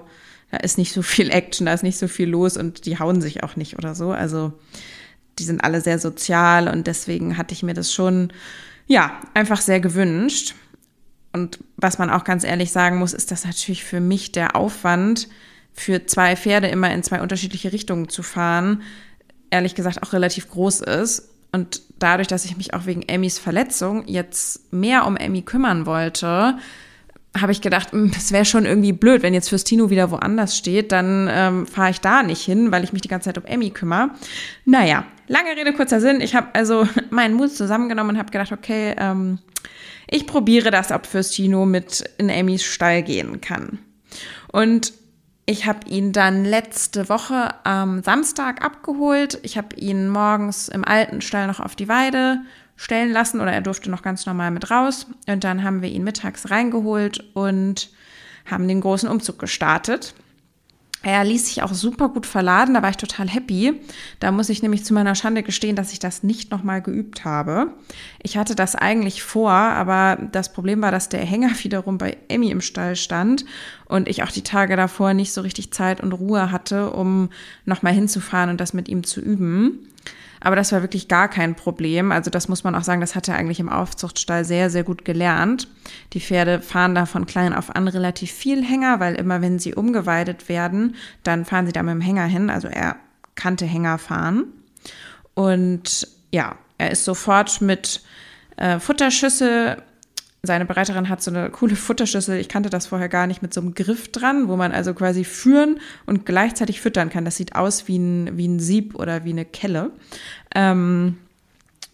da 0.52 0.58
ist 0.58 0.78
nicht 0.78 0.94
so 0.94 1.02
viel 1.02 1.30
Action, 1.30 1.66
da 1.66 1.74
ist 1.74 1.84
nicht 1.84 1.98
so 1.98 2.08
viel 2.08 2.30
los 2.30 2.56
und 2.56 2.86
die 2.86 2.98
hauen 2.98 3.22
sich 3.22 3.44
auch 3.44 3.56
nicht 3.56 3.78
oder 3.78 3.94
so. 3.94 4.12
Also 4.12 4.54
die 5.38 5.44
sind 5.44 5.64
alle 5.64 5.82
sehr 5.82 6.00
sozial 6.00 6.68
und 6.68 6.88
deswegen 6.88 7.38
hatte 7.38 7.54
ich 7.54 7.64
mir 7.64 7.74
das 7.74 7.94
schon, 7.94 8.32
ja, 8.88 9.20
einfach 9.34 9.60
sehr 9.60 9.80
gewünscht. 9.80 10.56
Und 11.34 11.60
was 11.78 11.98
man 11.98 12.10
auch 12.10 12.24
ganz 12.24 12.44
ehrlich 12.44 12.72
sagen 12.72 12.98
muss, 12.98 13.14
ist, 13.14 13.32
dass 13.32 13.46
natürlich 13.46 13.84
für 13.84 14.00
mich 14.00 14.32
der 14.32 14.56
Aufwand, 14.56 15.30
für 15.74 16.06
zwei 16.06 16.36
Pferde 16.36 16.68
immer 16.68 16.92
in 16.92 17.04
zwei 17.04 17.22
unterschiedliche 17.22 17.72
Richtungen 17.72 18.10
zu 18.10 18.24
fahren, 18.24 18.82
ehrlich 19.50 19.76
gesagt 19.76 20.04
auch 20.04 20.14
relativ 20.14 20.50
groß 20.50 20.82
ist. 20.82 21.30
Und 21.54 21.82
dadurch, 22.00 22.28
dass 22.28 22.46
ich 22.46 22.58
mich 22.58 22.74
auch 22.74 22.86
wegen 22.86 23.04
Emmys 23.04 23.40
Verletzung 23.40 24.08
jetzt 24.08 24.74
mehr 24.74 25.06
um 25.06 25.18
Emmy 25.18 25.42
kümmern 25.42 25.86
wollte, 25.86 26.58
habe 27.40 27.52
ich 27.52 27.62
gedacht, 27.62 27.92
hm, 27.92 28.12
es 28.16 28.32
wäre 28.32 28.46
schon 28.46 28.66
irgendwie 28.66 28.92
blöd, 28.92 29.24
wenn 29.24 29.34
jetzt 29.34 29.50
fürs 29.50 29.64
Tino 29.64 29.90
wieder 29.90 30.12
woanders 30.12 30.58
steht, 30.58 30.92
dann 30.92 31.30
ähm, 31.32 31.68
fahre 31.68 31.92
ich 31.92 32.02
da 32.02 32.24
nicht 32.24 32.42
hin, 32.42 32.72
weil 32.72 32.84
ich 32.84 32.92
mich 32.92 33.02
die 33.02 33.08
ganze 33.08 33.26
Zeit 33.26 33.38
um 33.38 33.46
Emmy 33.46 33.70
kümmere. 33.70 34.12
Naja, 34.66 35.06
lange 35.28 35.56
Rede, 35.56 35.74
kurzer 35.74 36.02
Sinn. 36.02 36.20
Ich 36.20 36.36
habe 36.36 36.48
also 36.54 36.88
meinen 37.10 37.36
Mut 37.36 37.52
zusammengenommen 37.52 38.16
und 38.16 38.20
habe 38.20 38.32
gedacht, 38.32 38.52
okay, 38.52 38.96
ähm, 38.98 39.40
ich 40.12 40.28
probiere 40.28 40.70
das, 40.70 40.92
ob 40.92 41.08
Fürstino 41.08 41.66
mit 41.66 42.04
in 42.18 42.30
Emmys 42.30 42.64
Stall 42.64 43.02
gehen 43.02 43.42
kann. 43.42 43.80
Und 44.52 44.94
ich 45.46 45.66
habe 45.66 45.88
ihn 45.88 46.12
dann 46.12 46.46
letzte 46.46 47.10
Woche 47.10 47.50
am 47.66 48.04
Samstag 48.04 48.64
abgeholt. 48.64 49.40
Ich 49.42 49.58
habe 49.58 49.76
ihn 49.78 50.10
morgens 50.10 50.68
im 50.68 50.86
alten 50.86 51.22
Stall 51.22 51.48
noch 51.48 51.62
auf 51.62 51.76
die 51.76 51.88
Weide 51.88 52.42
stellen 52.76 53.12
lassen 53.12 53.40
oder 53.40 53.54
er 53.54 53.62
durfte 53.62 53.90
noch 53.90 54.02
ganz 54.02 54.26
normal 54.26 54.52
mit 54.52 54.70
raus. 54.70 55.08
Und 55.28 55.44
dann 55.46 55.64
haben 55.64 55.82
wir 55.82 55.90
ihn 55.90 56.04
mittags 56.04 56.52
reingeholt 56.52 57.24
und 57.34 57.90
haben 58.46 58.68
den 58.68 58.82
großen 58.82 59.10
Umzug 59.10 59.40
gestartet. 59.40 60.14
Er 61.04 61.24
ließ 61.24 61.48
sich 61.48 61.64
auch 61.64 61.74
super 61.74 62.10
gut 62.10 62.28
verladen, 62.28 62.76
da 62.76 62.84
war 62.84 62.92
ich 62.92 62.98
total 62.98 63.28
happy. 63.28 63.74
Da 64.20 64.32
muss 64.32 64.50
ich 64.50 64.62
nämlich 64.62 64.86
zu 64.86 64.94
meiner 64.94 65.16
Schande 65.16 65.42
gestehen, 65.42 65.76
dass 65.76 65.94
ich 65.94 66.00
das 66.00 66.22
nicht 66.22 66.52
nochmal 66.52 66.82
geübt 66.82 67.26
habe. 67.26 67.74
Ich 68.22 68.38
hatte 68.38 68.54
das 68.54 68.76
eigentlich 68.76 69.24
vor, 69.24 69.52
aber 69.52 70.20
das 70.32 70.54
Problem 70.54 70.82
war, 70.82 70.92
dass 70.92 71.10
der 71.10 71.26
Hänger 71.26 71.50
wiederum 71.64 71.98
bei 71.98 72.18
Emmy 72.28 72.52
im 72.52 72.62
Stall 72.62 72.96
stand 72.96 73.46
und 73.86 74.08
ich 74.08 74.22
auch 74.22 74.32
die 74.32 74.44
Tage 74.44 74.76
davor 74.76 75.16
nicht 75.16 75.34
so 75.34 75.42
richtig 75.42 75.72
Zeit 75.74 76.02
und 76.02 76.14
Ruhe 76.14 76.52
hatte, 76.52 76.92
um 76.92 77.30
nochmal 77.66 77.94
hinzufahren 77.94 78.52
und 78.52 78.62
das 78.62 78.74
mit 78.74 78.88
ihm 78.88 79.04
zu 79.04 79.22
üben. 79.22 79.91
Aber 80.42 80.56
das 80.56 80.72
war 80.72 80.82
wirklich 80.82 81.08
gar 81.08 81.30
kein 81.30 81.56
Problem. 81.56 82.12
Also 82.12 82.32
das 82.32 82.50
muss 82.50 82.64
man 82.64 82.76
auch 82.76 82.84
sagen, 82.84 83.00
das 83.00 83.16
hat 83.16 83.28
er 83.28 83.36
eigentlich 83.36 83.60
im 83.60 83.70
Aufzuchtstall 83.70 84.44
sehr, 84.44 84.70
sehr 84.72 84.84
gut 84.84 85.06
gelernt. 85.06 85.68
Die 86.14 86.20
Pferde 86.20 86.60
fahren 86.60 86.96
da 86.96 87.06
von 87.06 87.28
klein 87.28 87.54
auf 87.54 87.76
an 87.76 87.88
relativ 87.88 88.32
viel 88.32 88.64
Hänger, 88.64 89.00
weil 89.00 89.16
immer 89.16 89.42
wenn 89.42 89.60
sie 89.60 89.76
umgeweidet 89.76 90.50
werden, 90.50 90.96
dann 91.24 91.46
fahren 91.46 91.68
sie 91.68 91.72
da 91.72 91.84
mit 91.84 91.94
dem 91.94 92.02
Hänger 92.02 92.26
hin. 92.26 92.50
Also 92.50 92.68
er 92.68 92.96
kannte 93.36 93.66
Hänger 93.66 94.00
fahren. 94.00 94.46
Und 95.36 96.08
ja, 96.32 96.56
er 96.80 96.92
ist 96.92 97.06
sofort 97.06 97.62
mit 97.62 98.02
äh, 98.58 98.80
Futterschüssel 98.80 99.78
seine 100.44 100.66
Bereiterin 100.66 101.08
hat 101.08 101.22
so 101.22 101.30
eine 101.30 101.50
coole 101.52 101.76
Futterschüssel, 101.76 102.40
ich 102.40 102.50
kannte 102.50 102.72
das 102.72 102.88
vorher 102.88 103.10
gar 103.10 103.28
nicht, 103.28 103.42
mit 103.44 103.54
so 103.54 103.62
einem 103.62 103.76
Griff 103.76 104.12
dran, 104.12 104.48
wo 104.48 104.56
man 104.56 104.72
also 104.72 104.94
quasi 104.94 105.24
führen 105.24 105.80
und 106.08 106.26
gleichzeitig 106.26 106.82
füttern 106.82 107.10
kann. 107.10 107.26
Das 107.26 107.38
sieht 107.38 107.56
aus 107.56 107.88
wie 107.88 108.00
ein, 108.00 108.38
wie 108.38 108.48
ein 108.48 108.60
Sieb 108.60 108.96
oder 108.96 109.24
wie 109.24 109.32
eine 109.32 109.46
Kelle. 109.46 109.92
Ähm, 110.56 111.18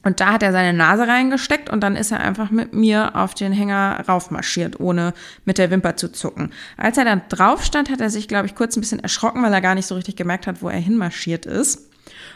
und 0.04 0.22
da 0.22 0.32
hat 0.32 0.44
er 0.44 0.54
seine 0.54 0.78
Nase 0.78 1.06
reingesteckt 1.06 1.70
und 1.70 1.82
dann 1.82 1.98
ist 1.98 2.12
er 2.12 2.22
einfach 2.22 2.50
mit 2.50 2.72
mir 2.72 3.18
auf 3.18 3.34
den 3.34 3.52
Hänger 3.52 4.06
raufmarschiert, 4.08 4.80
ohne 4.80 5.14
mit 5.44 5.58
der 5.58 5.70
Wimper 5.70 5.98
zu 5.98 6.10
zucken. 6.10 6.54
Als 6.78 6.98
er 6.98 7.04
dann 7.04 7.24
drauf 7.28 7.66
stand, 7.66 7.90
hat 7.90 8.00
er 8.00 8.10
sich, 8.10 8.30
glaube 8.30 8.46
ich, 8.46 8.56
kurz 8.56 8.78
ein 8.78 8.82
bisschen 8.82 9.02
erschrocken, 9.02 9.44
weil 9.44 9.54
er 9.54 9.60
gar 9.60 9.76
nicht 9.76 9.88
so 9.88 9.96
richtig 9.96 10.16
gemerkt 10.16 10.48
hat, 10.48 10.62
wo 10.62 10.70
er 10.70 10.80
hinmarschiert 10.80 11.46
ist. 11.46 11.87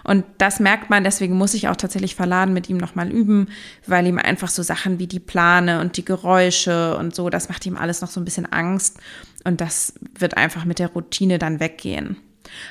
Und 0.04 0.26
das 0.38 0.60
merkt 0.60 0.90
man, 0.90 1.04
deswegen 1.04 1.38
muss 1.38 1.54
ich 1.54 1.68
auch 1.68 1.76
tatsächlich 1.76 2.16
verladen 2.16 2.54
mit 2.54 2.70
ihm 2.70 2.78
nochmal 2.78 3.12
üben, 3.12 3.48
weil 3.88 4.08
ihm 4.08 4.18
einfach 4.18 4.50
so 4.50 4.64
Sachen 4.64 5.00
wie 5.00 5.08
die 5.08 5.20
Plane 5.20 5.80
und 5.80 5.98
die 5.98 6.06
Geräusche 6.06 6.98
und 6.98 7.16
so, 7.16 7.30
das 7.30 7.50
macht 7.50 7.66
ihm 7.66 7.78
alles 7.78 8.02
noch 8.02 8.10
so 8.10 8.20
ein 8.20 8.26
bisschen 8.26 8.52
Angst. 8.52 9.00
Und 9.44 9.62
das 9.62 9.94
wird 10.18 10.38
einfach 10.38 10.66
mit 10.66 10.80
der 10.80 10.90
Routine 10.90 11.40
dann 11.40 11.60
weggehen. 11.60 12.18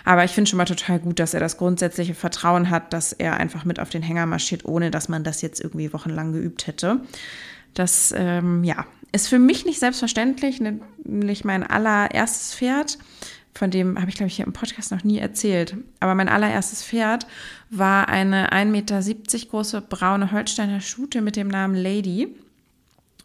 Aber 0.04 0.24
ich 0.24 0.32
finde 0.32 0.50
schon 0.50 0.56
mal 0.56 0.64
total 0.64 0.98
gut, 0.98 1.18
dass 1.18 1.34
er 1.34 1.40
das 1.40 1.56
grundsätzliche 1.56 2.14
Vertrauen 2.14 2.70
hat, 2.70 2.92
dass 2.92 3.12
er 3.12 3.36
einfach 3.36 3.64
mit 3.64 3.80
auf 3.80 3.90
den 3.90 4.02
Hänger 4.02 4.26
marschiert, 4.26 4.64
ohne 4.64 4.90
dass 4.90 5.08
man 5.08 5.24
das 5.24 5.42
jetzt 5.42 5.60
irgendwie 5.60 5.92
wochenlang 5.92 6.32
geübt 6.32 6.66
hätte. 6.66 7.00
Das, 7.74 8.12
ähm, 8.16 8.64
ja, 8.64 8.86
ist 9.12 9.28
für 9.28 9.38
mich 9.38 9.64
nicht 9.64 9.80
selbstverständlich, 9.80 10.60
nämlich 10.60 11.44
mein 11.44 11.62
allererstes 11.64 12.54
Pferd 12.54 12.98
von 13.54 13.70
dem 13.70 13.98
habe 13.98 14.08
ich, 14.08 14.16
glaube 14.16 14.28
ich, 14.28 14.36
hier 14.36 14.46
im 14.46 14.52
Podcast 14.52 14.92
noch 14.92 15.04
nie 15.04 15.18
erzählt. 15.18 15.76
Aber 15.98 16.14
mein 16.14 16.28
allererstes 16.28 16.84
Pferd 16.84 17.26
war 17.68 18.08
eine 18.08 18.52
1,70 18.52 18.66
Meter 18.66 19.00
große 19.50 19.80
braune 19.82 20.32
Holsteiner 20.32 20.80
Schute 20.80 21.20
mit 21.20 21.36
dem 21.36 21.48
Namen 21.48 21.74
Lady. 21.74 22.28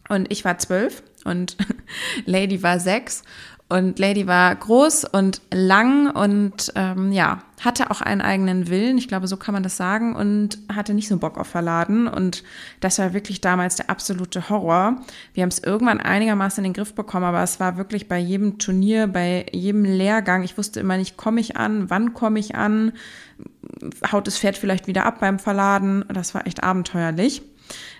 Und 0.08 0.30
ich 0.30 0.44
war 0.44 0.58
zwölf 0.58 1.02
und 1.24 1.56
Lady 2.26 2.62
war 2.62 2.80
sechs. 2.80 3.22
Und 3.68 3.98
Lady 3.98 4.28
war 4.28 4.54
groß 4.54 5.06
und 5.06 5.42
lang 5.52 6.10
und 6.10 6.72
ähm, 6.76 7.10
ja, 7.10 7.42
hatte 7.60 7.90
auch 7.90 8.00
einen 8.00 8.20
eigenen 8.20 8.68
Willen, 8.68 8.96
ich 8.96 9.08
glaube, 9.08 9.26
so 9.26 9.36
kann 9.36 9.54
man 9.54 9.64
das 9.64 9.76
sagen, 9.76 10.14
und 10.14 10.58
hatte 10.72 10.94
nicht 10.94 11.08
so 11.08 11.16
Bock 11.16 11.36
auf 11.36 11.48
Verladen. 11.48 12.06
Und 12.06 12.44
das 12.78 13.00
war 13.00 13.12
wirklich 13.12 13.40
damals 13.40 13.74
der 13.74 13.90
absolute 13.90 14.48
Horror. 14.50 15.02
Wir 15.34 15.42
haben 15.42 15.48
es 15.48 15.58
irgendwann 15.58 16.00
einigermaßen 16.00 16.64
in 16.64 16.72
den 16.72 16.76
Griff 16.76 16.94
bekommen, 16.94 17.24
aber 17.24 17.42
es 17.42 17.58
war 17.58 17.76
wirklich 17.76 18.06
bei 18.06 18.18
jedem 18.18 18.58
Turnier, 18.58 19.08
bei 19.08 19.46
jedem 19.50 19.84
Lehrgang. 19.84 20.44
Ich 20.44 20.56
wusste 20.56 20.78
immer 20.78 20.96
nicht, 20.96 21.16
komme 21.16 21.40
ich 21.40 21.56
an, 21.56 21.90
wann 21.90 22.14
komme 22.14 22.38
ich 22.38 22.54
an, 22.54 22.92
haut 24.12 24.28
das 24.28 24.38
Pferd 24.38 24.58
vielleicht 24.58 24.86
wieder 24.86 25.06
ab 25.06 25.18
beim 25.18 25.40
Verladen. 25.40 26.04
Das 26.08 26.34
war 26.34 26.46
echt 26.46 26.62
abenteuerlich. 26.62 27.42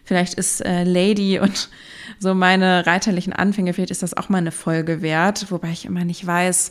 Vielleicht 0.07 0.35
ist 0.35 0.65
äh, 0.65 0.85
Lady 0.85 1.39
und 1.41 1.69
so 2.19 2.35
meine 2.35 2.87
reiterlichen 2.87 3.35
Anfänge, 3.35 3.75
vielleicht 3.75 3.91
ist 3.91 4.03
das 4.03 4.17
auch 4.17 4.31
mal 4.31 4.39
eine 4.39 4.53
Folge 4.53 5.03
wert, 5.03 5.51
wobei 5.51 5.71
ich 5.71 5.85
immer 5.85 6.05
nicht 6.05 6.27
weiß. 6.27 6.71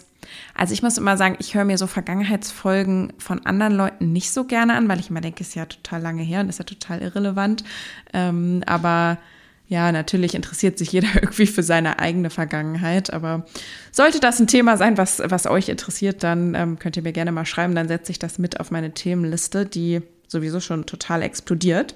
Also 0.55 0.73
ich 0.73 0.81
muss 0.81 0.97
immer 0.97 1.17
sagen, 1.17 1.35
ich 1.39 1.53
höre 1.53 1.65
mir 1.65 1.77
so 1.77 1.85
Vergangenheitsfolgen 1.85 3.13
von 3.19 3.45
anderen 3.45 3.73
Leuten 3.73 4.11
nicht 4.11 4.31
so 4.31 4.45
gerne 4.45 4.73
an, 4.73 4.89
weil 4.89 4.99
ich 4.99 5.11
immer 5.11 5.21
denke, 5.21 5.41
ist 5.41 5.53
ja 5.53 5.65
total 5.65 6.01
lange 6.01 6.23
her 6.23 6.39
und 6.39 6.49
ist 6.49 6.57
ja 6.57 6.65
total 6.65 7.01
irrelevant. 7.01 7.63
Ähm, 8.13 8.63
aber 8.65 9.19
ja, 9.67 9.91
natürlich 9.91 10.33
interessiert 10.33 10.77
sich 10.77 10.91
jeder 10.91 11.09
irgendwie 11.15 11.47
für 11.47 11.63
seine 11.63 11.99
eigene 11.99 12.29
Vergangenheit. 12.29 13.11
Aber 13.13 13.45
sollte 13.91 14.19
das 14.19 14.39
ein 14.39 14.47
Thema 14.47 14.77
sein, 14.77 14.97
was, 14.97 15.21
was 15.23 15.45
euch 15.45 15.69
interessiert, 15.69 16.23
dann 16.23 16.55
ähm, 16.55 16.79
könnt 16.79 16.97
ihr 16.97 17.03
mir 17.03 17.13
gerne 17.13 17.31
mal 17.31 17.45
schreiben. 17.45 17.75
Dann 17.75 17.87
setze 17.87 18.11
ich 18.11 18.19
das 18.19 18.39
mit 18.39 18.59
auf 18.59 18.71
meine 18.71 18.93
Themenliste, 18.93 19.65
die 19.65 20.01
sowieso 20.35 20.59
schon 20.59 20.85
total 20.85 21.21
explodiert. 21.21 21.95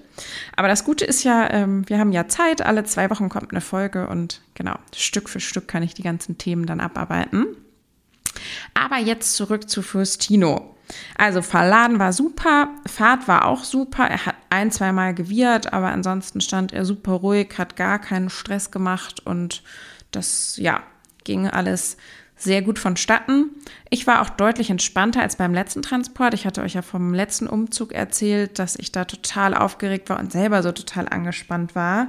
Aber 0.56 0.68
das 0.68 0.86
Gute 0.86 1.06
ist 1.06 1.24
ja, 1.24 1.52
ähm, 1.52 1.88
wir 1.90 2.00
haben 2.00 2.12
ja 2.12 2.28
Zeit, 2.28 2.62
alle 2.62 2.86
zwei 2.86 3.10
Wochen 3.10 3.30
kommt 3.30 3.52
eine 3.52 3.62
Folge 3.62 4.08
und 4.08 4.42
genau, 4.54 4.76
Stück 4.96 5.30
für 5.30 5.40
Stück 5.40 5.68
kann 5.68 5.84
ich 5.84 5.94
die 5.94 6.04
ganzen 6.04 6.38
Themen 6.38 6.66
dann 6.66 6.80
abarbeiten. 6.80 7.46
Aber 8.74 8.98
jetzt 8.98 9.36
zurück 9.36 9.70
zu 9.70 9.82
Fürstino. 9.82 10.76
Also 11.18 11.42
Verladen 11.42 12.00
war 12.00 12.14
super, 12.14 12.70
Fahrt 12.88 13.28
war 13.28 13.46
auch 13.46 13.64
super. 13.64 14.08
Er 14.08 14.26
hat 14.26 14.36
ein, 14.50 14.72
zweimal 14.72 15.14
gewirrt, 15.14 15.74
aber 15.74 15.90
ansonsten 15.90 16.42
stand 16.42 16.74
er 16.74 16.86
super 16.86 17.12
ruhig, 17.14 17.58
hat 17.58 17.76
gar 17.76 18.00
keinen 18.00 18.30
Stress 18.30 18.72
gemacht 18.72 19.26
und 19.26 19.64
das, 20.12 20.58
ja, 20.58 20.82
ging 21.24 21.48
alles 21.48 21.98
sehr 22.40 22.62
gut 22.62 22.80
vonstatten. 22.80 23.50
Ich 23.90 24.08
war 24.08 24.22
auch 24.22 24.30
deutlich 24.30 24.70
entspannter 24.70 25.22
als 25.22 25.36
beim 25.36 25.54
letzten 25.54 25.82
Transport. 25.82 26.34
Ich 26.34 26.46
hatte 26.46 26.62
euch 26.62 26.74
ja 26.74 26.82
vom 26.82 27.14
letzten 27.14 27.48
Umzug 27.48 27.92
erzählt, 27.92 28.58
dass 28.58 28.78
ich 28.78 28.92
da 28.92 29.06
total 29.06 29.54
aufgeregt 29.54 30.10
war 30.10 30.20
und 30.20 30.32
selber 30.32 30.64
so 30.64 30.72
total 30.72 31.10
angespannt 31.10 31.76
war. 31.76 32.08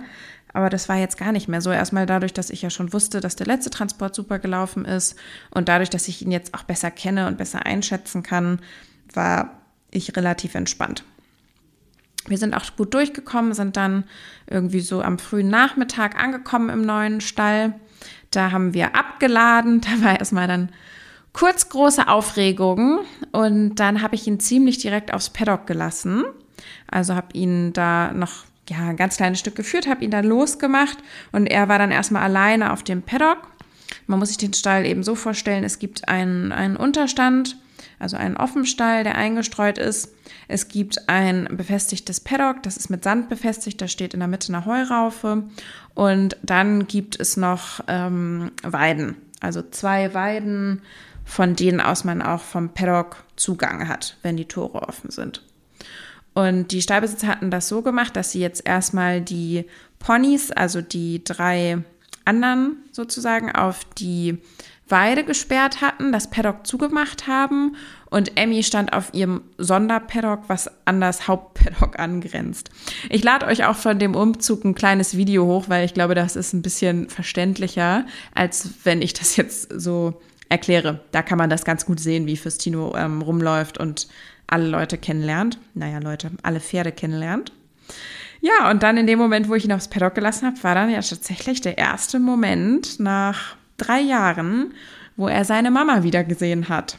Aber 0.53 0.71
das 0.71 0.89
war 0.89 0.97
jetzt 0.97 1.19
gar 1.19 1.33
nicht 1.33 1.49
mehr 1.49 1.61
so. 1.61 1.71
Erstmal 1.71 2.07
dadurch, 2.07 2.33
dass 2.33 2.51
ich 2.51 2.63
ja 2.63 2.71
schon 2.71 2.93
wusste, 2.93 3.21
dass 3.21 3.37
der 3.37 3.47
letzte 3.47 3.71
Transport 3.71 4.15
super 4.15 4.39
gelaufen 4.39 4.85
ist 4.85 5.17
und 5.51 5.69
dadurch, 5.69 5.91
dass 5.91 6.09
ich 6.09 6.23
ihn 6.23 6.31
jetzt 6.31 6.55
auch 6.55 6.63
besser 6.63 6.93
kenne 6.93 7.27
und 7.27 7.39
besser 7.39 7.67
einschätzen 7.67 8.23
kann, 8.23 8.61
war 9.13 9.61
ich 9.91 10.17
relativ 10.17 10.55
entspannt. 10.55 11.05
Wir 12.27 12.39
sind 12.39 12.55
auch 12.55 12.65
gut 12.77 12.95
durchgekommen, 12.95 13.55
sind 13.55 13.77
dann 13.77 14.05
irgendwie 14.47 14.81
so 14.81 15.03
am 15.03 15.19
frühen 15.19 15.49
Nachmittag 15.49 16.23
angekommen 16.23 16.69
im 16.69 16.83
neuen 16.83 17.21
Stall. 17.21 17.75
Da 18.31 18.53
haben 18.53 18.75
wir 18.75 18.95
abgeladen. 18.95 19.81
Da 19.91 20.05
war 20.05 20.19
erstmal 20.19 20.49
dann 20.49 20.71
kurz 21.33 21.69
große 21.69 22.09
Aufregung 22.09 23.01
und 23.33 23.77
dann 23.77 24.03
habe 24.03 24.15
ich 24.15 24.27
ihn 24.27 24.41
ziemlich 24.41 24.79
direkt 24.79 25.15
aufs 25.15 25.31
Paddock 25.31 25.67
gelassen. 25.67 26.25
Also 26.91 27.15
habe 27.15 27.29
ihn 27.33 27.73
da 27.73 28.13
noch 28.13 28.45
ja, 28.69 28.89
ein 28.89 28.97
ganz 28.97 29.17
kleines 29.17 29.41
Stück 29.41 29.57
geführt, 29.57 29.87
habe 29.87 30.05
ihn 30.05 30.11
dann 30.11 30.25
losgemacht 30.25 30.99
und 31.33 31.47
er 31.47 31.69
war 31.69 31.79
dann 31.79 31.91
erstmal 31.91 32.23
alleine 32.23 32.73
auf 32.73 32.83
dem 32.83 33.03
Paddock. 33.03 33.39
Man 34.07 34.19
muss 34.19 34.29
sich 34.29 34.39
den 34.39 34.55
Stall 34.55 34.87
eben 34.87 35.03
so 35.03 35.15
vorstellen, 35.15 35.65
es 35.65 35.79
gibt 35.79 36.09
einen, 36.09 36.53
einen 36.53 36.77
Unterstand, 36.77 37.57
also 38.01 38.17
einen 38.17 38.37
Offenstall, 38.37 39.05
der 39.05 39.15
eingestreut 39.15 39.79
ist. 39.79 40.13
Es 40.49 40.69
gibt 40.69 41.09
ein 41.09 41.49
befestigtes 41.53 42.21
Paddock, 42.21 42.63
das 42.63 42.77
ist 42.77 42.91
mit 42.91 43.05
Sand 43.05 43.29
befestigt, 43.29 43.81
da 43.81 43.89
steht 43.89 44.15
in 44.15 44.21
der 44.21 44.29
Mitte 44.29 44.53
eine 44.53 44.67
Heuraufe. 44.67 45.45
Und 45.95 46.37
dann 46.43 46.87
gibt 46.87 47.21
es 47.21 47.37
noch 47.37 47.81
ähm, 47.87 48.51
Weiden, 48.63 49.17
also 49.41 49.63
zwei 49.63 50.15
Weiden, 50.15 50.83
von 51.25 51.55
denen 51.55 51.81
aus 51.81 52.05
man 52.05 52.23
auch 52.23 52.41
vom 52.41 52.71
Paddock 52.71 53.23
Zugang 53.37 53.87
hat, 53.87 54.17
wenn 54.23 54.37
die 54.37 54.47
Tore 54.47 54.83
offen 54.83 55.11
sind. 55.11 55.43
Und 56.33 56.73
die 56.73 56.83
Stallbesitzer 56.83 57.29
hatten 57.29 57.51
das 57.51 57.69
so 57.69 57.83
gemacht, 57.83 58.17
dass 58.17 58.33
sie 58.33 58.41
jetzt 58.41 58.67
erstmal 58.67 59.21
die 59.21 59.67
Ponys, 59.99 60.51
also 60.51 60.81
die 60.81 61.23
drei 61.23 61.79
anderen 62.25 62.77
sozusagen, 62.93 63.53
auf 63.53 63.85
die 63.99 64.39
Weide 64.91 65.25
gesperrt 65.25 65.81
hatten, 65.81 66.13
das 66.13 66.31
Paddock 66.31 66.67
zugemacht 66.67 67.27
haben 67.27 67.77
und 68.11 68.37
Emmy 68.37 68.63
stand 68.63 68.93
auf 68.93 69.15
ihrem 69.15 69.43
Sonderpaddock, 69.59 70.45
was 70.49 70.71
an 70.85 71.01
das 71.01 71.29
Hauptpaddock 71.29 71.99
angrenzt. 71.99 72.71
Ich 73.09 73.23
lade 73.23 73.47
euch 73.47 73.65
auch 73.65 73.77
von 73.77 73.99
dem 73.99 74.15
Umzug 74.15 74.65
ein 74.65 74.75
kleines 74.75 75.17
Video 75.17 75.47
hoch, 75.47 75.67
weil 75.69 75.85
ich 75.85 75.95
glaube, 75.95 76.15
das 76.15 76.37
ist 76.37 76.53
ein 76.53 76.63
bisschen 76.63 77.09
verständlicher, 77.09 78.05
als 78.35 78.71
wenn 78.85 79.03
ich 79.03 79.13
das 79.15 79.37
jetzt 79.37 79.73
so 79.81 80.21
erkläre. 80.49 81.01
Da 81.13 81.23
kann 81.23 81.39
man 81.39 81.51
das 81.51 81.65
ganz 81.65 81.87
gut 81.87 82.01
sehen, 82.01 82.27
wie 82.27 82.37
Fürstino 82.37 82.95
ähm, 82.97 83.23
rumläuft 83.23 83.79
und 83.79 84.09
alle 84.47 84.67
Leute 84.67 84.99
kennenlernt. 84.99 85.59
Naja, 85.75 86.01
Leute, 86.01 86.33
alle 86.43 86.61
Pferde 86.61 86.93
kennenlernt. 86.93 87.53
Ja, 88.41 88.71
und 88.71 88.83
dann 88.83 88.97
in 88.97 89.07
dem 89.07 89.19
Moment, 89.19 89.49
wo 89.49 89.55
ich 89.55 89.65
ihn 89.65 89.73
aufs 89.73 89.89
Paddock 89.89 90.15
gelassen 90.15 90.47
habe, 90.47 90.63
war 90.63 90.75
dann 90.75 90.91
ja 90.91 91.01
tatsächlich 91.01 91.61
der 91.61 91.79
erste 91.79 92.19
Moment 92.19 92.99
nach 92.99 93.57
drei 93.81 94.01
Jahren, 94.01 94.75
wo 95.17 95.29
er 95.29 95.45
seine 95.45 95.71
Mama 95.71 96.03
wieder 96.03 96.25
gesehen 96.25 96.69
hat. 96.69 96.99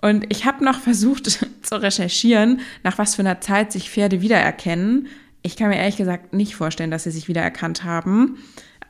Und 0.00 0.26
ich 0.32 0.44
habe 0.44 0.64
noch 0.64 0.80
versucht 0.80 1.26
zu 1.62 1.82
recherchieren, 1.82 2.60
nach 2.82 2.98
was 2.98 3.14
für 3.14 3.22
einer 3.22 3.40
Zeit 3.40 3.72
sich 3.72 3.90
Pferde 3.90 4.20
wiedererkennen. 4.20 5.08
Ich 5.42 5.56
kann 5.56 5.68
mir 5.68 5.78
ehrlich 5.78 5.96
gesagt 5.96 6.32
nicht 6.34 6.54
vorstellen, 6.54 6.90
dass 6.90 7.04
sie 7.04 7.10
sich 7.10 7.28
wiedererkannt 7.28 7.84
haben. 7.84 8.38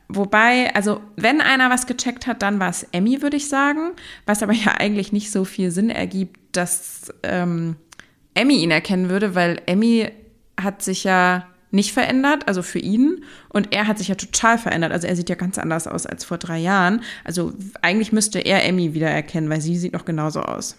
wobei, 0.07 0.73
also 0.75 1.01
wenn 1.15 1.41
einer 1.41 1.69
was 1.69 1.87
gecheckt 1.87 2.25
hat, 2.25 2.41
dann 2.41 2.59
war 2.59 2.69
es 2.69 2.83
Emmy, 2.91 3.21
würde 3.21 3.37
ich 3.37 3.47
sagen. 3.47 3.91
Was 4.25 4.43
aber 4.43 4.53
ja 4.53 4.73
eigentlich 4.77 5.11
nicht 5.11 5.31
so 5.31 5.45
viel 5.45 5.71
Sinn 5.71 5.89
ergibt, 5.89 6.39
dass 6.51 7.13
ähm, 7.23 7.75
Emmy 8.33 8.57
ihn 8.57 8.71
erkennen 8.71 9.09
würde, 9.09 9.35
weil 9.35 9.61
Emmy 9.65 10.11
hat 10.59 10.81
sich 10.81 11.03
ja 11.03 11.47
nicht 11.71 11.93
verändert, 11.93 12.47
also 12.47 12.61
für 12.61 12.79
ihn. 12.79 13.23
Und 13.49 13.73
er 13.73 13.87
hat 13.87 13.97
sich 13.97 14.07
ja 14.07 14.15
total 14.15 14.57
verändert. 14.57 14.91
Also 14.91 15.07
er 15.07 15.15
sieht 15.15 15.29
ja 15.29 15.35
ganz 15.35 15.57
anders 15.57 15.87
aus 15.87 16.05
als 16.05 16.25
vor 16.25 16.37
drei 16.37 16.57
Jahren. 16.57 17.01
Also 17.23 17.53
eigentlich 17.81 18.11
müsste 18.11 18.39
er 18.39 18.65
Emmy 18.65 18.93
wieder 18.93 19.09
erkennen, 19.09 19.49
weil 19.49 19.61
sie 19.61 19.77
sieht 19.77 19.93
noch 19.93 20.05
genauso 20.05 20.41
aus. 20.41 20.77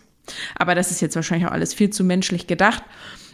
Aber 0.57 0.75
das 0.75 0.91
ist 0.91 1.01
jetzt 1.01 1.17
wahrscheinlich 1.17 1.49
auch 1.49 1.53
alles 1.53 1.75
viel 1.75 1.91
zu 1.91 2.05
menschlich 2.05 2.47
gedacht. 2.47 2.83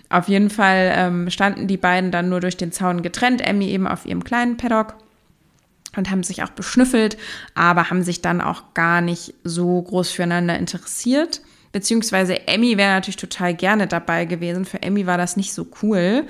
Auf 0.09 0.29
jeden 0.29 0.51
Fall 0.51 0.93
ähm, 0.95 1.31
standen 1.31 1.67
die 1.67 1.77
beiden 1.77 2.11
dann 2.11 2.29
nur 2.29 2.41
durch 2.41 2.57
den 2.57 2.73
Zaun 2.73 3.03
getrennt, 3.03 3.41
Emmy 3.41 3.69
eben 3.69 3.87
auf 3.87 4.07
ihrem 4.07 4.23
kleinen 4.23 4.57
Paddock 4.57 4.95
und 5.97 6.11
haben 6.11 6.23
sich 6.23 6.43
auch 6.43 6.51
beschnüffelt, 6.51 7.17
aber 7.55 7.91
haben 7.91 8.03
sich 8.03 8.23
dann 8.23 8.41
auch 8.41 8.75
gar 8.75 9.01
nicht 9.01 9.35
so 9.43 9.83
groß 9.83 10.11
füreinander 10.11 10.59
interessiert. 10.59 11.41
Beziehungsweise 11.73 12.47
Emmy 12.47 12.79
wäre 12.79 12.95
natürlich 12.95 13.17
total 13.17 13.55
gerne 13.55 13.87
dabei 13.87 14.25
gewesen. 14.25 14.65
Für 14.65 14.83
Emmy 14.83 15.07
war 15.07 15.19
das 15.19 15.37
nicht 15.37 15.53
so 15.53 15.67
cool, 15.83 16.25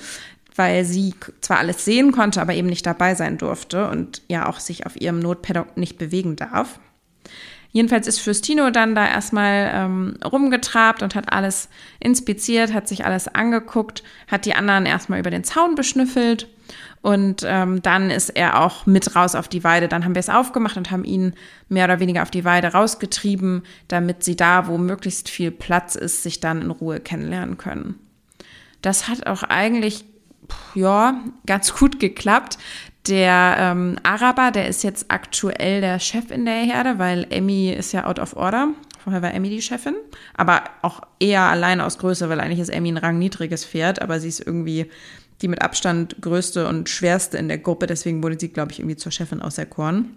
weil 0.56 0.84
sie 0.84 1.14
zwar 1.40 1.58
alles 1.58 1.84
sehen 1.84 2.12
konnte, 2.12 2.40
aber 2.40 2.54
eben 2.54 2.68
nicht 2.68 2.86
dabei 2.86 3.14
sein 3.14 3.38
durfte 3.38 3.88
und 3.88 4.22
ja 4.28 4.48
auch 4.48 4.60
sich 4.60 4.86
auf 4.86 5.00
ihrem 5.00 5.18
Notpaddock 5.20 5.76
nicht 5.76 5.98
bewegen 5.98 6.36
darf. 6.36 6.80
Jedenfalls 7.72 8.06
ist 8.06 8.20
Fürstino 8.20 8.70
dann 8.70 8.94
da 8.94 9.06
erstmal 9.06 9.70
ähm, 9.75 10.16
rumgetrabt 10.25 11.02
und 11.02 11.14
hat 11.14 11.32
alles 11.32 11.68
inspiziert, 12.00 12.72
hat 12.72 12.88
sich 12.88 13.04
alles 13.04 13.28
angeguckt, 13.28 14.02
hat 14.28 14.46
die 14.46 14.54
anderen 14.54 14.86
erstmal 14.86 15.20
über 15.20 15.30
den 15.30 15.44
Zaun 15.44 15.75
beschnüffelt 15.75 16.48
und 17.02 17.44
ähm, 17.46 17.82
dann 17.82 18.10
ist 18.10 18.30
er 18.30 18.60
auch 18.60 18.86
mit 18.86 19.14
raus 19.14 19.34
auf 19.34 19.46
die 19.46 19.62
Weide. 19.62 19.86
Dann 19.88 20.04
haben 20.04 20.14
wir 20.14 20.20
es 20.20 20.28
aufgemacht 20.28 20.76
und 20.76 20.90
haben 20.90 21.04
ihn 21.04 21.34
mehr 21.68 21.84
oder 21.84 22.00
weniger 22.00 22.22
auf 22.22 22.30
die 22.30 22.44
Weide 22.44 22.68
rausgetrieben, 22.68 23.62
damit 23.88 24.25
sie 24.25 24.36
da, 24.36 24.66
wo 24.66 24.76
möglichst 24.76 25.28
viel 25.28 25.50
Platz 25.50 25.94
ist, 25.94 26.22
sich 26.22 26.40
dann 26.40 26.62
in 26.62 26.70
Ruhe 26.70 26.98
kennenlernen 26.98 27.58
können. 27.58 28.00
Das 28.82 29.06
hat 29.06 29.26
auch 29.26 29.42
eigentlich 29.44 30.04
ja, 30.75 31.21
ganz 31.47 31.75
gut 31.75 32.00
geklappt. 32.00 32.59
Der 33.07 33.57
ähm, 33.59 33.97
Araber, 34.03 34.50
der 34.50 34.69
ist 34.69 34.83
jetzt 34.83 35.07
aktuell 35.09 35.81
der 35.81 36.00
Chef 36.00 36.31
in 36.31 36.45
der 36.45 36.55
Herde, 36.55 36.99
weil 36.99 37.26
Emmy 37.31 37.71
ist 37.71 37.93
ja 37.93 38.07
out 38.07 38.19
of 38.19 38.37
order. 38.37 38.69
Vorher 38.99 39.23
war 39.23 39.33
Emmy 39.33 39.49
die 39.49 39.62
Chefin, 39.62 39.95
aber 40.35 40.65
auch 40.83 41.00
eher 41.21 41.43
allein 41.43 41.81
aus 41.81 41.99
Größe, 41.99 42.29
weil 42.29 42.41
eigentlich 42.41 42.59
ist 42.59 42.71
Emmy 42.71 42.88
ein 42.88 42.97
rangniedriges 42.97 43.65
Pferd, 43.65 44.03
aber 44.03 44.19
sie 44.19 44.29
ist 44.29 44.45
irgendwie 44.45 44.91
die 45.43 45.49
mit 45.49 45.62
Abstand 45.62 46.17
größte 46.21 46.67
und 46.67 46.88
schwerste 46.88 47.38
in 47.38 47.47
der 47.47 47.59
Gruppe, 47.59 47.87
deswegen 47.87 48.23
wurde 48.23 48.37
sie, 48.41 48.49
glaube 48.49 48.73
ich, 48.73 48.81
irgendwie 48.81 48.97
zur 48.97 49.12
Chefin 49.12 49.43
auserkoren. 49.43 50.17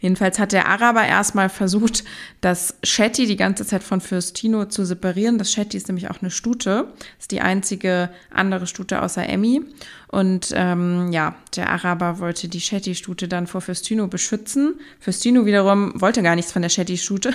Jedenfalls 0.00 0.38
hat 0.38 0.52
der 0.52 0.68
Araber 0.68 1.04
erstmal 1.04 1.48
versucht, 1.48 2.04
das 2.40 2.76
Shetty 2.82 3.26
die 3.26 3.36
ganze 3.36 3.66
Zeit 3.66 3.82
von 3.82 4.00
Fürstino 4.00 4.66
zu 4.66 4.84
separieren. 4.84 5.38
Das 5.38 5.52
Shetty 5.52 5.76
ist 5.76 5.88
nämlich 5.88 6.10
auch 6.10 6.20
eine 6.20 6.30
Stute. 6.30 6.92
Ist 7.18 7.30
die 7.30 7.40
einzige 7.40 8.10
andere 8.30 8.66
Stute 8.66 9.02
außer 9.02 9.28
Emmy. 9.28 9.62
Und 10.08 10.52
ähm, 10.54 11.12
ja, 11.12 11.34
der 11.54 11.70
Araber 11.70 12.18
wollte 12.18 12.48
die 12.48 12.60
Shetty-Stute 12.60 13.28
dann 13.28 13.46
vor 13.46 13.60
Fürstino 13.60 14.06
beschützen. 14.06 14.80
Fürstino 15.00 15.44
wiederum 15.44 16.00
wollte 16.00 16.22
gar 16.22 16.34
nichts 16.34 16.52
von 16.52 16.62
der 16.62 16.70
Shetty-Stute. 16.70 17.34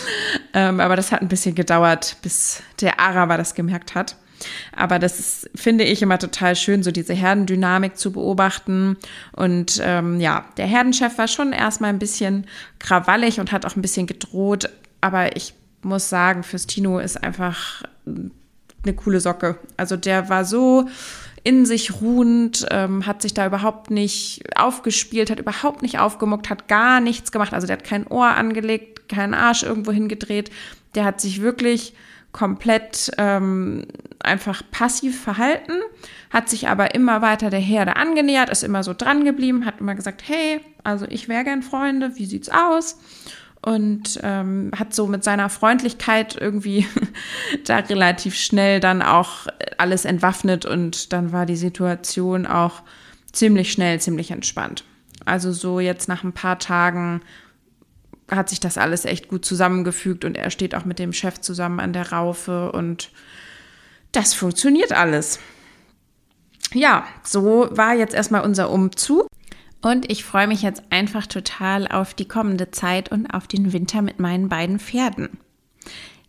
ähm, 0.52 0.80
aber 0.80 0.96
das 0.96 1.12
hat 1.12 1.22
ein 1.22 1.28
bisschen 1.28 1.54
gedauert, 1.54 2.16
bis 2.22 2.62
der 2.80 3.00
Araber 3.00 3.38
das 3.38 3.54
gemerkt 3.54 3.94
hat. 3.94 4.16
Aber 4.74 4.98
das 4.98 5.18
ist, 5.18 5.50
finde 5.54 5.84
ich 5.84 6.02
immer 6.02 6.18
total 6.18 6.56
schön, 6.56 6.82
so 6.82 6.90
diese 6.90 7.14
Herdendynamik 7.14 7.96
zu 7.96 8.12
beobachten. 8.12 8.96
Und 9.32 9.80
ähm, 9.82 10.20
ja, 10.20 10.44
der 10.56 10.66
Herdenchef 10.66 11.18
war 11.18 11.28
schon 11.28 11.52
erstmal 11.52 11.90
ein 11.90 11.98
bisschen 11.98 12.46
krawallig 12.78 13.40
und 13.40 13.52
hat 13.52 13.66
auch 13.66 13.76
ein 13.76 13.82
bisschen 13.82 14.06
gedroht. 14.06 14.68
Aber 15.00 15.36
ich 15.36 15.54
muss 15.82 16.08
sagen, 16.08 16.42
fürs 16.42 16.66
Tino 16.66 16.98
ist 16.98 17.22
einfach 17.22 17.82
eine 18.06 18.94
coole 18.94 19.20
Socke. 19.20 19.58
Also 19.76 19.96
der 19.96 20.28
war 20.28 20.44
so 20.44 20.88
in 21.42 21.64
sich 21.64 22.00
ruhend, 22.00 22.66
ähm, 22.70 23.06
hat 23.06 23.22
sich 23.22 23.32
da 23.32 23.46
überhaupt 23.46 23.90
nicht 23.90 24.42
aufgespielt, 24.56 25.30
hat 25.30 25.40
überhaupt 25.40 25.82
nicht 25.82 25.98
aufgemuckt, 25.98 26.50
hat 26.50 26.68
gar 26.68 27.00
nichts 27.00 27.32
gemacht. 27.32 27.54
Also 27.54 27.66
der 27.66 27.78
hat 27.78 27.84
kein 27.84 28.06
Ohr 28.06 28.26
angelegt, 28.26 29.08
keinen 29.08 29.34
Arsch 29.34 29.62
irgendwo 29.62 29.92
hingedreht. 29.92 30.50
Der 30.94 31.04
hat 31.04 31.20
sich 31.20 31.40
wirklich 31.40 31.94
komplett 32.32 33.10
ähm, 33.18 33.86
einfach 34.20 34.62
passiv 34.70 35.20
verhalten, 35.20 35.72
hat 36.30 36.48
sich 36.48 36.68
aber 36.68 36.94
immer 36.94 37.22
weiter 37.22 37.50
der 37.50 37.60
Herde 37.60 37.96
angenähert, 37.96 38.50
ist 38.50 38.62
immer 38.62 38.82
so 38.82 38.94
dran 38.94 39.24
geblieben, 39.24 39.66
hat 39.66 39.80
immer 39.80 39.94
gesagt, 39.94 40.22
hey, 40.26 40.60
also 40.84 41.06
ich 41.08 41.28
wäre 41.28 41.44
gern 41.44 41.62
Freunde, 41.62 42.16
wie 42.16 42.26
sieht's 42.26 42.48
aus? 42.48 42.98
Und 43.62 44.18
ähm, 44.22 44.70
hat 44.78 44.94
so 44.94 45.06
mit 45.06 45.22
seiner 45.22 45.50
Freundlichkeit 45.50 46.36
irgendwie 46.40 46.86
da 47.66 47.78
relativ 47.78 48.34
schnell 48.34 48.80
dann 48.80 49.02
auch 49.02 49.48
alles 49.76 50.04
entwaffnet 50.04 50.64
und 50.64 51.12
dann 51.12 51.32
war 51.32 51.44
die 51.44 51.56
Situation 51.56 52.46
auch 52.46 52.82
ziemlich 53.32 53.72
schnell, 53.72 54.00
ziemlich 54.00 54.30
entspannt. 54.30 54.84
Also 55.26 55.52
so 55.52 55.80
jetzt 55.80 56.08
nach 56.08 56.24
ein 56.24 56.32
paar 56.32 56.58
Tagen 56.58 57.20
hat 58.30 58.48
sich 58.48 58.60
das 58.60 58.78
alles 58.78 59.04
echt 59.04 59.28
gut 59.28 59.44
zusammengefügt 59.44 60.24
und 60.24 60.36
er 60.36 60.50
steht 60.50 60.74
auch 60.74 60.84
mit 60.84 60.98
dem 60.98 61.12
Chef 61.12 61.40
zusammen 61.40 61.80
an 61.80 61.92
der 61.92 62.12
Raufe 62.12 62.72
und 62.72 63.10
das 64.12 64.34
funktioniert 64.34 64.92
alles. 64.92 65.38
Ja, 66.72 67.04
so 67.24 67.68
war 67.70 67.94
jetzt 67.94 68.14
erstmal 68.14 68.42
unser 68.42 68.70
Umzug. 68.70 69.26
Und 69.82 70.10
ich 70.10 70.24
freue 70.24 70.46
mich 70.46 70.60
jetzt 70.60 70.82
einfach 70.90 71.26
total 71.26 71.88
auf 71.88 72.12
die 72.12 72.28
kommende 72.28 72.70
Zeit 72.70 73.10
und 73.10 73.32
auf 73.32 73.46
den 73.46 73.72
Winter 73.72 74.02
mit 74.02 74.20
meinen 74.20 74.48
beiden 74.50 74.78
Pferden. 74.78 75.38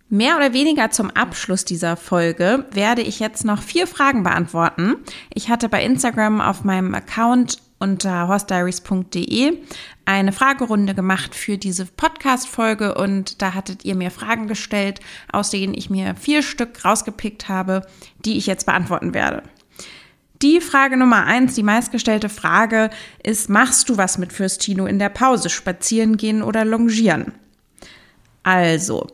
Mehr 0.07 0.37
oder 0.37 0.53
weniger 0.53 0.89
zum 0.91 1.09
Abschluss 1.09 1.65
dieser 1.65 1.95
Folge 1.97 2.65
werde 2.71 3.01
ich 3.01 3.19
jetzt 3.19 3.45
noch 3.45 3.61
vier 3.61 3.87
Fragen 3.87 4.23
beantworten. 4.23 4.97
Ich 5.33 5.49
hatte 5.49 5.69
bei 5.69 5.83
Instagram 5.83 6.41
auf 6.41 6.63
meinem 6.63 6.93
Account 6.93 7.59
unter 7.81 8.27
horstdiaries.de 8.27 9.57
eine 10.05 10.31
Fragerunde 10.31 10.93
gemacht 10.93 11.35
für 11.35 11.57
diese 11.57 11.85
Podcast-Folge 11.85 12.95
und 12.95 13.41
da 13.41 13.53
hattet 13.53 13.83
ihr 13.85 13.95
mir 13.95 14.11
Fragen 14.11 14.47
gestellt, 14.47 14.99
aus 15.31 15.49
denen 15.49 15.73
ich 15.73 15.89
mir 15.89 16.15
vier 16.15 16.43
Stück 16.43 16.85
rausgepickt 16.85 17.49
habe, 17.49 17.81
die 18.23 18.37
ich 18.37 18.45
jetzt 18.45 18.65
beantworten 18.65 19.13
werde. 19.13 19.43
Die 20.41 20.59
Frage 20.59 20.97
Nummer 20.97 21.25
eins, 21.25 21.53
die 21.55 21.63
meistgestellte 21.63 22.29
Frage 22.29 22.89
ist, 23.23 23.49
machst 23.49 23.89
du 23.89 23.97
was 23.97 24.17
mit 24.17 24.33
Fürstino 24.33 24.85
in 24.85 24.97
der 24.97 25.09
Pause? 25.09 25.49
Spazieren 25.49 26.17
gehen 26.17 26.41
oder 26.41 26.65
longieren? 26.65 27.33
Also, 28.43 29.07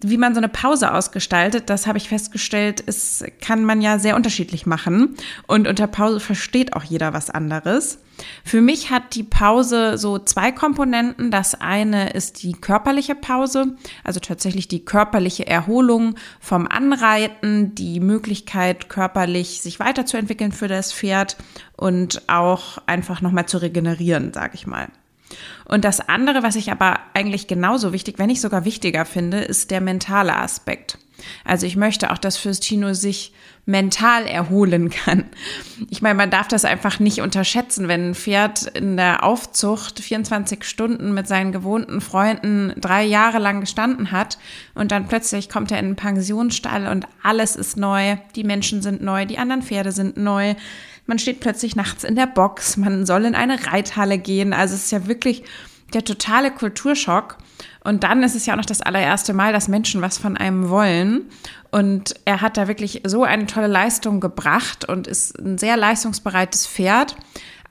wie 0.00 0.16
man 0.16 0.34
so 0.34 0.40
eine 0.40 0.48
Pause 0.48 0.92
ausgestaltet, 0.92 1.70
das 1.70 1.86
habe 1.86 1.98
ich 1.98 2.08
festgestellt, 2.08 2.80
ist, 2.80 3.24
kann 3.40 3.64
man 3.64 3.80
ja 3.80 3.98
sehr 3.98 4.16
unterschiedlich 4.16 4.66
machen. 4.66 5.16
Und 5.46 5.68
unter 5.68 5.86
Pause 5.86 6.20
versteht 6.20 6.74
auch 6.74 6.84
jeder 6.84 7.12
was 7.12 7.30
anderes. 7.30 7.98
Für 8.44 8.60
mich 8.60 8.90
hat 8.90 9.14
die 9.14 9.22
Pause 9.22 9.98
so 9.98 10.18
zwei 10.18 10.52
Komponenten. 10.52 11.30
Das 11.30 11.60
eine 11.60 12.10
ist 12.10 12.42
die 12.42 12.52
körperliche 12.52 13.14
Pause, 13.14 13.76
also 14.04 14.20
tatsächlich 14.20 14.68
die 14.68 14.84
körperliche 14.84 15.46
Erholung 15.46 16.16
vom 16.40 16.68
Anreiten, 16.68 17.74
die 17.74 18.00
Möglichkeit, 18.00 18.88
körperlich 18.88 19.62
sich 19.62 19.80
weiterzuentwickeln 19.80 20.52
für 20.52 20.68
das 20.68 20.92
Pferd 20.92 21.36
und 21.76 22.22
auch 22.28 22.78
einfach 22.86 23.20
nochmal 23.22 23.46
zu 23.46 23.58
regenerieren, 23.58 24.32
sage 24.32 24.54
ich 24.54 24.66
mal. 24.66 24.88
Und 25.64 25.84
das 25.84 26.00
andere, 26.00 26.42
was 26.42 26.56
ich 26.56 26.70
aber 26.70 27.00
eigentlich 27.14 27.46
genauso 27.46 27.92
wichtig, 27.92 28.18
wenn 28.18 28.26
nicht 28.26 28.40
sogar 28.40 28.64
wichtiger 28.64 29.04
finde, 29.04 29.38
ist 29.38 29.70
der 29.70 29.80
mentale 29.80 30.36
Aspekt. 30.36 30.98
Also 31.44 31.66
ich 31.66 31.76
möchte 31.76 32.10
auch, 32.10 32.18
dass 32.18 32.36
Fürstino 32.36 32.94
sich 32.94 33.32
mental 33.64 34.26
erholen 34.26 34.90
kann. 34.90 35.24
Ich 35.88 36.02
meine, 36.02 36.16
man 36.16 36.30
darf 36.30 36.48
das 36.48 36.64
einfach 36.64 36.98
nicht 36.98 37.20
unterschätzen, 37.20 37.86
wenn 37.86 38.10
ein 38.10 38.14
Pferd 38.14 38.66
in 38.66 38.96
der 38.96 39.22
Aufzucht 39.22 40.00
24 40.00 40.64
Stunden 40.64 41.14
mit 41.14 41.28
seinen 41.28 41.52
gewohnten 41.52 42.00
Freunden 42.00 42.72
drei 42.76 43.04
Jahre 43.04 43.38
lang 43.38 43.60
gestanden 43.60 44.10
hat 44.10 44.38
und 44.74 44.90
dann 44.90 45.06
plötzlich 45.06 45.48
kommt 45.48 45.70
er 45.70 45.78
in 45.78 45.86
einen 45.86 45.96
Pensionsstall 45.96 46.88
und 46.88 47.06
alles 47.22 47.54
ist 47.54 47.76
neu, 47.76 48.16
die 48.34 48.44
Menschen 48.44 48.82
sind 48.82 49.00
neu, 49.00 49.26
die 49.26 49.38
anderen 49.38 49.62
Pferde 49.62 49.92
sind 49.92 50.16
neu. 50.16 50.54
Man 51.06 51.18
steht 51.18 51.40
plötzlich 51.40 51.76
nachts 51.76 52.04
in 52.04 52.16
der 52.16 52.26
Box, 52.26 52.76
man 52.76 53.06
soll 53.06 53.24
in 53.24 53.34
eine 53.34 53.66
Reithalle 53.66 54.18
gehen. 54.18 54.52
Also 54.52 54.74
es 54.74 54.84
ist 54.84 54.92
ja 54.92 55.06
wirklich 55.06 55.42
der 55.92 56.04
totale 56.04 56.50
Kulturschock. 56.50 57.38
Und 57.84 58.04
dann 58.04 58.22
ist 58.22 58.34
es 58.34 58.46
ja 58.46 58.54
auch 58.54 58.58
noch 58.58 58.64
das 58.64 58.80
allererste 58.80 59.32
Mal, 59.32 59.52
dass 59.52 59.68
Menschen 59.68 60.02
was 60.02 60.18
von 60.18 60.36
einem 60.36 60.68
wollen. 60.68 61.28
Und 61.70 62.14
er 62.24 62.40
hat 62.40 62.56
da 62.56 62.68
wirklich 62.68 63.02
so 63.04 63.24
eine 63.24 63.46
tolle 63.46 63.66
Leistung 63.66 64.20
gebracht 64.20 64.88
und 64.88 65.06
ist 65.06 65.38
ein 65.38 65.58
sehr 65.58 65.76
leistungsbereites 65.76 66.66
Pferd. 66.66 67.16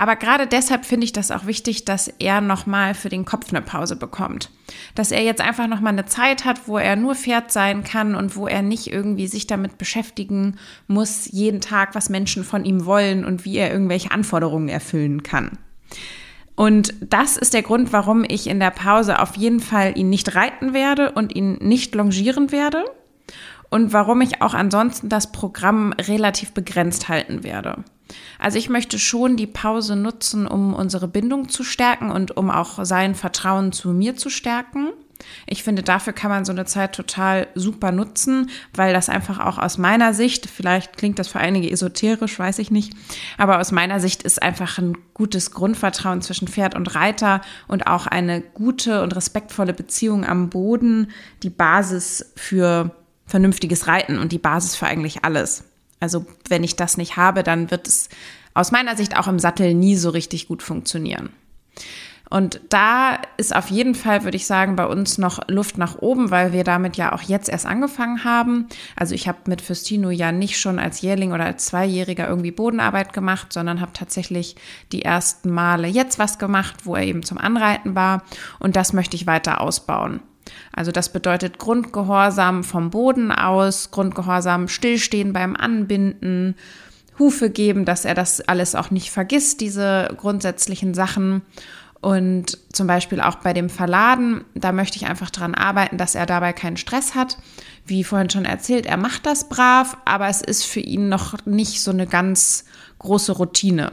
Aber 0.01 0.15
gerade 0.15 0.47
deshalb 0.47 0.83
finde 0.83 1.05
ich 1.05 1.13
das 1.13 1.29
auch 1.29 1.45
wichtig, 1.45 1.85
dass 1.85 2.07
er 2.07 2.41
nochmal 2.41 2.95
für 2.95 3.09
den 3.09 3.23
Kopf 3.23 3.49
eine 3.51 3.61
Pause 3.61 3.95
bekommt. 3.95 4.49
Dass 4.95 5.11
er 5.11 5.21
jetzt 5.21 5.41
einfach 5.41 5.67
nochmal 5.67 5.93
eine 5.93 6.07
Zeit 6.07 6.43
hat, 6.43 6.67
wo 6.67 6.79
er 6.79 6.95
nur 6.95 7.13
Pferd 7.13 7.51
sein 7.51 7.83
kann 7.83 8.15
und 8.15 8.35
wo 8.35 8.47
er 8.47 8.63
nicht 8.63 8.87
irgendwie 8.87 9.27
sich 9.27 9.45
damit 9.45 9.77
beschäftigen 9.77 10.57
muss, 10.87 11.27
jeden 11.31 11.61
Tag, 11.61 11.93
was 11.93 12.09
Menschen 12.09 12.43
von 12.43 12.65
ihm 12.65 12.85
wollen 12.85 13.23
und 13.23 13.45
wie 13.45 13.57
er 13.57 13.71
irgendwelche 13.71 14.09
Anforderungen 14.09 14.69
erfüllen 14.69 15.21
kann. 15.21 15.59
Und 16.55 16.95
das 16.99 17.37
ist 17.37 17.53
der 17.53 17.61
Grund, 17.61 17.93
warum 17.93 18.25
ich 18.27 18.47
in 18.47 18.59
der 18.59 18.71
Pause 18.71 19.19
auf 19.19 19.37
jeden 19.37 19.59
Fall 19.59 19.95
ihn 19.95 20.09
nicht 20.09 20.33
reiten 20.33 20.73
werde 20.73 21.11
und 21.11 21.35
ihn 21.35 21.59
nicht 21.61 21.93
longieren 21.93 22.51
werde. 22.51 22.85
Und 23.71 23.93
warum 23.93 24.21
ich 24.21 24.41
auch 24.41 24.53
ansonsten 24.53 25.09
das 25.09 25.31
Programm 25.31 25.93
relativ 25.93 26.51
begrenzt 26.51 27.09
halten 27.09 27.43
werde. 27.43 27.83
Also 28.37 28.57
ich 28.57 28.69
möchte 28.69 28.99
schon 28.99 29.37
die 29.37 29.47
Pause 29.47 29.95
nutzen, 29.95 30.45
um 30.45 30.73
unsere 30.73 31.07
Bindung 31.07 31.47
zu 31.47 31.63
stärken 31.63 32.11
und 32.11 32.35
um 32.35 32.51
auch 32.51 32.83
sein 32.83 33.15
Vertrauen 33.15 33.71
zu 33.71 33.91
mir 33.91 34.17
zu 34.17 34.29
stärken. 34.29 34.89
Ich 35.45 35.63
finde, 35.63 35.83
dafür 35.83 36.11
kann 36.11 36.31
man 36.31 36.43
so 36.43 36.51
eine 36.51 36.65
Zeit 36.65 36.95
total 36.95 37.47
super 37.55 37.93
nutzen, 37.93 38.49
weil 38.73 38.91
das 38.91 39.07
einfach 39.07 39.39
auch 39.39 39.57
aus 39.57 39.77
meiner 39.77 40.13
Sicht, 40.13 40.49
vielleicht 40.49 40.97
klingt 40.97 41.19
das 41.19 41.29
für 41.29 41.39
einige 41.39 41.69
esoterisch, 41.69 42.39
weiß 42.39 42.59
ich 42.59 42.71
nicht, 42.71 42.93
aber 43.37 43.59
aus 43.59 43.71
meiner 43.71 43.99
Sicht 43.99 44.23
ist 44.23 44.41
einfach 44.41 44.79
ein 44.79 44.97
gutes 45.13 45.51
Grundvertrauen 45.51 46.21
zwischen 46.21 46.47
Pferd 46.47 46.75
und 46.75 46.95
Reiter 46.95 47.41
und 47.67 47.87
auch 47.87 48.07
eine 48.07 48.41
gute 48.41 49.03
und 49.03 49.15
respektvolle 49.15 49.73
Beziehung 49.73 50.25
am 50.25 50.49
Boden 50.49 51.11
die 51.43 51.51
Basis 51.51 52.33
für 52.35 52.95
vernünftiges 53.31 53.87
Reiten 53.87 54.19
und 54.19 54.31
die 54.31 54.37
Basis 54.37 54.75
für 54.75 54.85
eigentlich 54.85 55.23
alles. 55.23 55.63
Also 55.99 56.25
wenn 56.49 56.63
ich 56.63 56.75
das 56.75 56.97
nicht 56.97 57.17
habe, 57.17 57.43
dann 57.43 57.71
wird 57.71 57.87
es 57.87 58.09
aus 58.53 58.71
meiner 58.71 58.95
Sicht 58.97 59.17
auch 59.17 59.27
im 59.27 59.39
Sattel 59.39 59.73
nie 59.73 59.95
so 59.95 60.09
richtig 60.09 60.47
gut 60.47 60.61
funktionieren. 60.61 61.29
Und 62.29 62.61
da 62.69 63.19
ist 63.35 63.53
auf 63.53 63.69
jeden 63.69 63.93
Fall, 63.93 64.23
würde 64.23 64.37
ich 64.37 64.45
sagen, 64.47 64.77
bei 64.77 64.85
uns 64.85 65.17
noch 65.17 65.41
Luft 65.49 65.77
nach 65.77 65.97
oben, 65.97 66.31
weil 66.31 66.53
wir 66.53 66.63
damit 66.63 66.95
ja 66.95 67.11
auch 67.11 67.21
jetzt 67.21 67.49
erst 67.49 67.65
angefangen 67.65 68.23
haben. 68.23 68.67
Also 68.95 69.15
ich 69.15 69.27
habe 69.27 69.39
mit 69.47 69.61
Fürstino 69.61 70.11
ja 70.11 70.31
nicht 70.31 70.57
schon 70.57 70.79
als 70.79 71.01
Jährling 71.01 71.33
oder 71.33 71.43
als 71.43 71.65
Zweijähriger 71.65 72.29
irgendwie 72.29 72.51
Bodenarbeit 72.51 73.11
gemacht, 73.11 73.51
sondern 73.51 73.81
habe 73.81 73.91
tatsächlich 73.93 74.55
die 74.93 75.01
ersten 75.01 75.51
Male 75.51 75.89
jetzt 75.89 76.19
was 76.19 76.39
gemacht, 76.39 76.85
wo 76.85 76.95
er 76.95 77.03
eben 77.03 77.23
zum 77.23 77.37
Anreiten 77.37 77.95
war. 77.95 78.23
Und 78.59 78.77
das 78.77 78.93
möchte 78.93 79.17
ich 79.17 79.27
weiter 79.27 79.59
ausbauen. 79.59 80.21
Also 80.73 80.91
das 80.91 81.11
bedeutet 81.11 81.57
Grundgehorsam 81.57 82.63
vom 82.63 82.89
Boden 82.89 83.31
aus, 83.31 83.91
Grundgehorsam 83.91 84.67
stillstehen 84.67 85.33
beim 85.33 85.55
Anbinden, 85.55 86.55
Hufe 87.19 87.49
geben, 87.49 87.85
dass 87.85 88.05
er 88.05 88.15
das 88.15 88.41
alles 88.41 88.75
auch 88.75 88.89
nicht 88.89 89.11
vergisst, 89.11 89.61
diese 89.61 90.13
grundsätzlichen 90.17 90.93
Sachen. 90.93 91.41
Und 92.01 92.57
zum 92.73 92.87
Beispiel 92.87 93.21
auch 93.21 93.35
bei 93.35 93.53
dem 93.53 93.69
Verladen, 93.69 94.43
da 94.55 94.71
möchte 94.71 94.97
ich 94.97 95.05
einfach 95.05 95.29
daran 95.29 95.53
arbeiten, 95.53 95.97
dass 95.97 96.15
er 96.15 96.25
dabei 96.25 96.51
keinen 96.51 96.77
Stress 96.77 97.13
hat. 97.13 97.37
Wie 97.85 98.03
vorhin 98.03 98.31
schon 98.31 98.45
erzählt, 98.45 98.87
er 98.87 98.97
macht 98.97 99.27
das 99.27 99.49
brav, 99.49 99.97
aber 100.05 100.27
es 100.27 100.41
ist 100.41 100.65
für 100.65 100.79
ihn 100.79 101.09
noch 101.09 101.45
nicht 101.45 101.83
so 101.83 101.91
eine 101.91 102.07
ganz 102.07 102.65
große 102.97 103.33
Routine. 103.33 103.91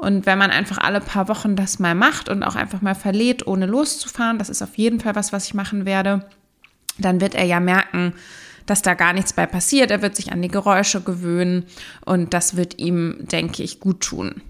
Und 0.00 0.24
wenn 0.24 0.38
man 0.38 0.50
einfach 0.50 0.78
alle 0.78 1.00
paar 1.00 1.28
Wochen 1.28 1.56
das 1.56 1.78
mal 1.78 1.94
macht 1.94 2.30
und 2.30 2.42
auch 2.42 2.56
einfach 2.56 2.80
mal 2.80 2.94
verlädt, 2.94 3.46
ohne 3.46 3.66
loszufahren, 3.66 4.38
das 4.38 4.48
ist 4.48 4.62
auf 4.62 4.76
jeden 4.76 4.98
Fall 4.98 5.14
was, 5.14 5.32
was 5.32 5.44
ich 5.44 5.54
machen 5.54 5.84
werde, 5.84 6.26
dann 6.96 7.20
wird 7.20 7.34
er 7.34 7.44
ja 7.44 7.60
merken, 7.60 8.14
dass 8.64 8.80
da 8.80 8.94
gar 8.94 9.12
nichts 9.12 9.34
bei 9.34 9.44
passiert. 9.44 9.90
Er 9.90 10.00
wird 10.00 10.16
sich 10.16 10.32
an 10.32 10.40
die 10.40 10.48
Geräusche 10.48 11.02
gewöhnen 11.02 11.66
und 12.04 12.32
das 12.32 12.56
wird 12.56 12.78
ihm, 12.78 13.18
denke 13.20 13.62
ich, 13.62 13.78
gut 13.78 14.00
tun. 14.00 14.40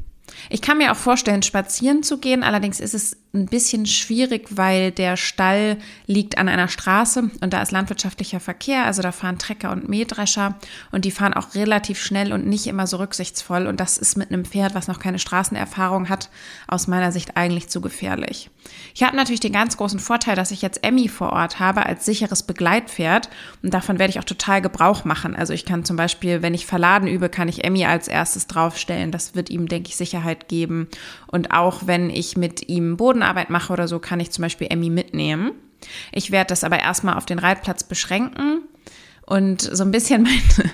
Ich 0.51 0.63
kann 0.63 0.79
mir 0.79 0.93
auch 0.93 0.97
vorstellen, 0.97 1.43
spazieren 1.43 2.05
zu 2.05 2.19
gehen. 2.19 2.45
Allerdings 2.45 2.79
ist 2.79 2.95
es 2.95 3.17
ein 3.33 3.47
bisschen 3.47 3.87
schwierig, 3.87 4.49
weil 4.51 4.91
der 4.91 5.17
Stall 5.17 5.77
liegt 6.07 6.37
an 6.37 6.49
einer 6.49 6.67
Straße 6.67 7.31
und 7.41 7.53
da 7.53 7.63
ist 7.63 7.71
landwirtschaftlicher 7.71 8.41
Verkehr. 8.41 8.87
Also 8.87 9.03
da 9.03 9.13
fahren 9.13 9.39
Trecker 9.39 9.71
und 9.71 9.89
Mähdrescher 9.89 10.57
und 10.91 11.05
die 11.05 11.13
fahren 11.13 11.35
auch 11.35 11.55
relativ 11.55 12.03
schnell 12.03 12.33
und 12.33 12.47
nicht 12.47 12.67
immer 12.67 12.89
so 12.89 12.97
rücksichtsvoll. 12.97 13.69
Und 13.69 13.79
das 13.79 13.99
ist 13.99 14.17
mit 14.17 14.33
einem 14.33 14.45
Pferd, 14.45 14.75
was 14.75 14.89
noch 14.89 14.99
keine 14.99 15.21
Straßenerfahrung 15.21 16.09
hat, 16.09 16.29
aus 16.67 16.89
meiner 16.89 17.13
Sicht 17.13 17.37
eigentlich 17.37 17.69
zu 17.69 17.81
gefährlich. 17.81 18.51
Ich 18.95 19.05
habe 19.05 19.17
natürlich 19.17 19.41
den 19.41 19.53
ganz 19.53 19.77
großen 19.77 20.01
Vorteil, 20.01 20.35
dass 20.35 20.51
ich 20.51 20.61
jetzt 20.61 20.83
Emmy 20.83 21.09
vor 21.09 21.33
Ort 21.33 21.61
habe 21.61 21.87
als 21.87 22.05
sicheres 22.05 22.43
Begleitpferd 22.43 23.31
und 23.63 23.73
davon 23.73 24.01
werde 24.01 24.11
ich 24.11 24.19
auch 24.19 24.25
total 24.25 24.61
Gebrauch 24.61 25.05
machen. 25.05 25.37
Also 25.37 25.53
ich 25.53 25.65
kann 25.65 25.85
zum 25.85 25.97
Beispiel, 25.97 26.43
wenn 26.43 26.55
ich 26.55 26.67
Verladen 26.67 27.07
übe, 27.07 27.29
kann 27.29 27.49
ich 27.49 27.65
Emmy 27.65 27.85
als 27.85 28.09
erstes 28.09 28.49
draufstellen. 28.49 29.13
Das 29.13 29.37
wird 29.37 29.51
ihm, 29.51 29.69
denke 29.69 29.89
ich, 29.89 29.97
Sicherheit 29.97 30.49
geben. 30.49 30.89
Und 31.29 31.53
auch 31.53 31.87
wenn 31.87 32.11
ich 32.11 32.37
mit 32.37 32.69
ihm 32.69 32.97
Boden 32.97 33.20
Bodenarbeit 33.21 33.51
mache 33.51 33.73
oder 33.73 33.87
so, 33.87 33.99
kann 33.99 34.21
ich 34.21 34.31
zum 34.31 34.43
Beispiel 34.43 34.69
Emmy 34.71 34.89
mitnehmen. 34.89 35.53
Ich 36.13 36.31
werde 36.31 36.49
das 36.49 36.65
aber 36.65 36.79
erstmal 36.79 37.17
auf 37.17 37.27
den 37.27 37.39
Reitplatz 37.39 37.85
beschränken. 37.85 38.63
Und 39.27 39.61
so 39.61 39.85
ein 39.85 39.91
bisschen 39.91 40.23
mein 40.25 40.71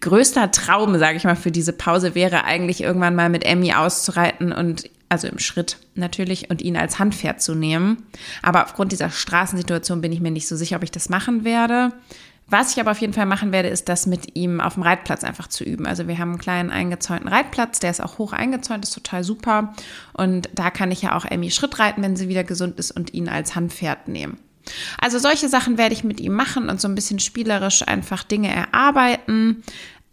größter 0.00 0.50
Traum, 0.50 0.98
sage 0.98 1.16
ich 1.16 1.24
mal, 1.24 1.36
für 1.36 1.50
diese 1.50 1.72
Pause 1.72 2.14
wäre 2.14 2.44
eigentlich 2.44 2.82
irgendwann 2.82 3.16
mal 3.16 3.30
mit 3.30 3.44
Emmy 3.44 3.72
auszureiten 3.72 4.52
und 4.52 4.88
also 5.08 5.26
im 5.26 5.40
Schritt 5.40 5.78
natürlich 5.96 6.50
und 6.50 6.62
ihn 6.62 6.76
als 6.76 7.00
Handpferd 7.00 7.42
zu 7.42 7.54
nehmen. 7.54 8.04
Aber 8.42 8.64
aufgrund 8.64 8.92
dieser 8.92 9.10
Straßensituation 9.10 10.00
bin 10.00 10.12
ich 10.12 10.20
mir 10.20 10.30
nicht 10.30 10.46
so 10.46 10.54
sicher, 10.54 10.76
ob 10.76 10.84
ich 10.84 10.92
das 10.92 11.08
machen 11.08 11.44
werde. 11.44 11.92
Was 12.50 12.72
ich 12.72 12.80
aber 12.80 12.90
auf 12.90 12.98
jeden 13.00 13.12
Fall 13.12 13.26
machen 13.26 13.52
werde, 13.52 13.68
ist 13.68 13.88
das 13.88 14.06
mit 14.06 14.36
ihm 14.36 14.60
auf 14.60 14.74
dem 14.74 14.82
Reitplatz 14.82 15.22
einfach 15.22 15.46
zu 15.46 15.64
üben. 15.64 15.86
Also 15.86 16.08
wir 16.08 16.18
haben 16.18 16.30
einen 16.30 16.38
kleinen 16.38 16.70
eingezäunten 16.70 17.28
Reitplatz, 17.28 17.78
der 17.78 17.90
ist 17.90 18.02
auch 18.02 18.18
hoch 18.18 18.32
eingezäunt, 18.32 18.84
ist 18.84 18.94
total 18.94 19.22
super. 19.22 19.74
Und 20.12 20.50
da 20.52 20.70
kann 20.70 20.90
ich 20.90 21.00
ja 21.00 21.16
auch 21.16 21.24
Emmy 21.24 21.50
Schritt 21.50 21.78
reiten, 21.78 22.02
wenn 22.02 22.16
sie 22.16 22.28
wieder 22.28 22.44
gesund 22.44 22.78
ist 22.80 22.90
und 22.90 23.14
ihn 23.14 23.28
als 23.28 23.54
Handpferd 23.54 24.08
nehmen. 24.08 24.38
Also 24.98 25.18
solche 25.18 25.48
Sachen 25.48 25.78
werde 25.78 25.94
ich 25.94 26.04
mit 26.04 26.20
ihm 26.20 26.32
machen 26.32 26.68
und 26.68 26.80
so 26.80 26.88
ein 26.88 26.94
bisschen 26.94 27.18
spielerisch 27.18 27.86
einfach 27.86 28.24
Dinge 28.24 28.52
erarbeiten 28.52 29.62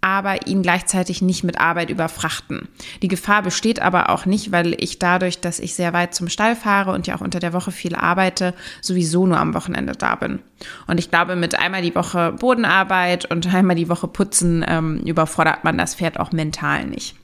aber 0.02 0.48
ihn 0.48 0.62
gleichzeitig 0.62 1.22
nicht 1.22 1.44
mit 1.44 1.60
Arbeit 1.60 1.90
überfrachten. 1.90 2.68
Die 3.02 3.08
Gefahr 3.08 3.42
besteht 3.42 3.82
aber 3.82 4.10
auch 4.10 4.26
nicht, 4.26 4.52
weil 4.52 4.76
ich 4.82 5.00
dadurch, 5.00 5.42
dass 5.42 5.60
ich 5.60 5.74
sehr 5.74 5.92
weit 5.94 6.14
zum 6.14 6.30
Stall 6.30 6.56
fahre 6.56 6.92
und 6.92 7.08
ja 7.08 7.16
auch 7.16 7.22
unter 7.22 7.40
der 7.40 7.54
Woche 7.54 7.72
viel 7.72 7.96
arbeite, 7.96 8.54
sowieso 8.82 9.26
nur 9.26 9.38
am 9.38 9.54
Wochenende 9.54 9.94
da 9.94 10.16
bin. 10.16 10.40
Und 10.86 11.00
ich 11.00 11.10
glaube, 11.10 11.36
mit 11.36 11.58
einmal 11.58 11.82
die 11.82 11.96
Woche 11.96 12.34
Bodenarbeit 12.34 13.30
und 13.30 13.54
einmal 13.54 13.76
die 13.76 13.90
Woche 13.90 14.08
Putzen 14.08 14.64
ähm, 14.68 15.00
überfordert 15.00 15.64
man 15.64 15.78
das 15.78 15.96
Pferd 15.96 16.20
auch 16.20 16.32
mental 16.32 16.86
nicht. 16.86 17.16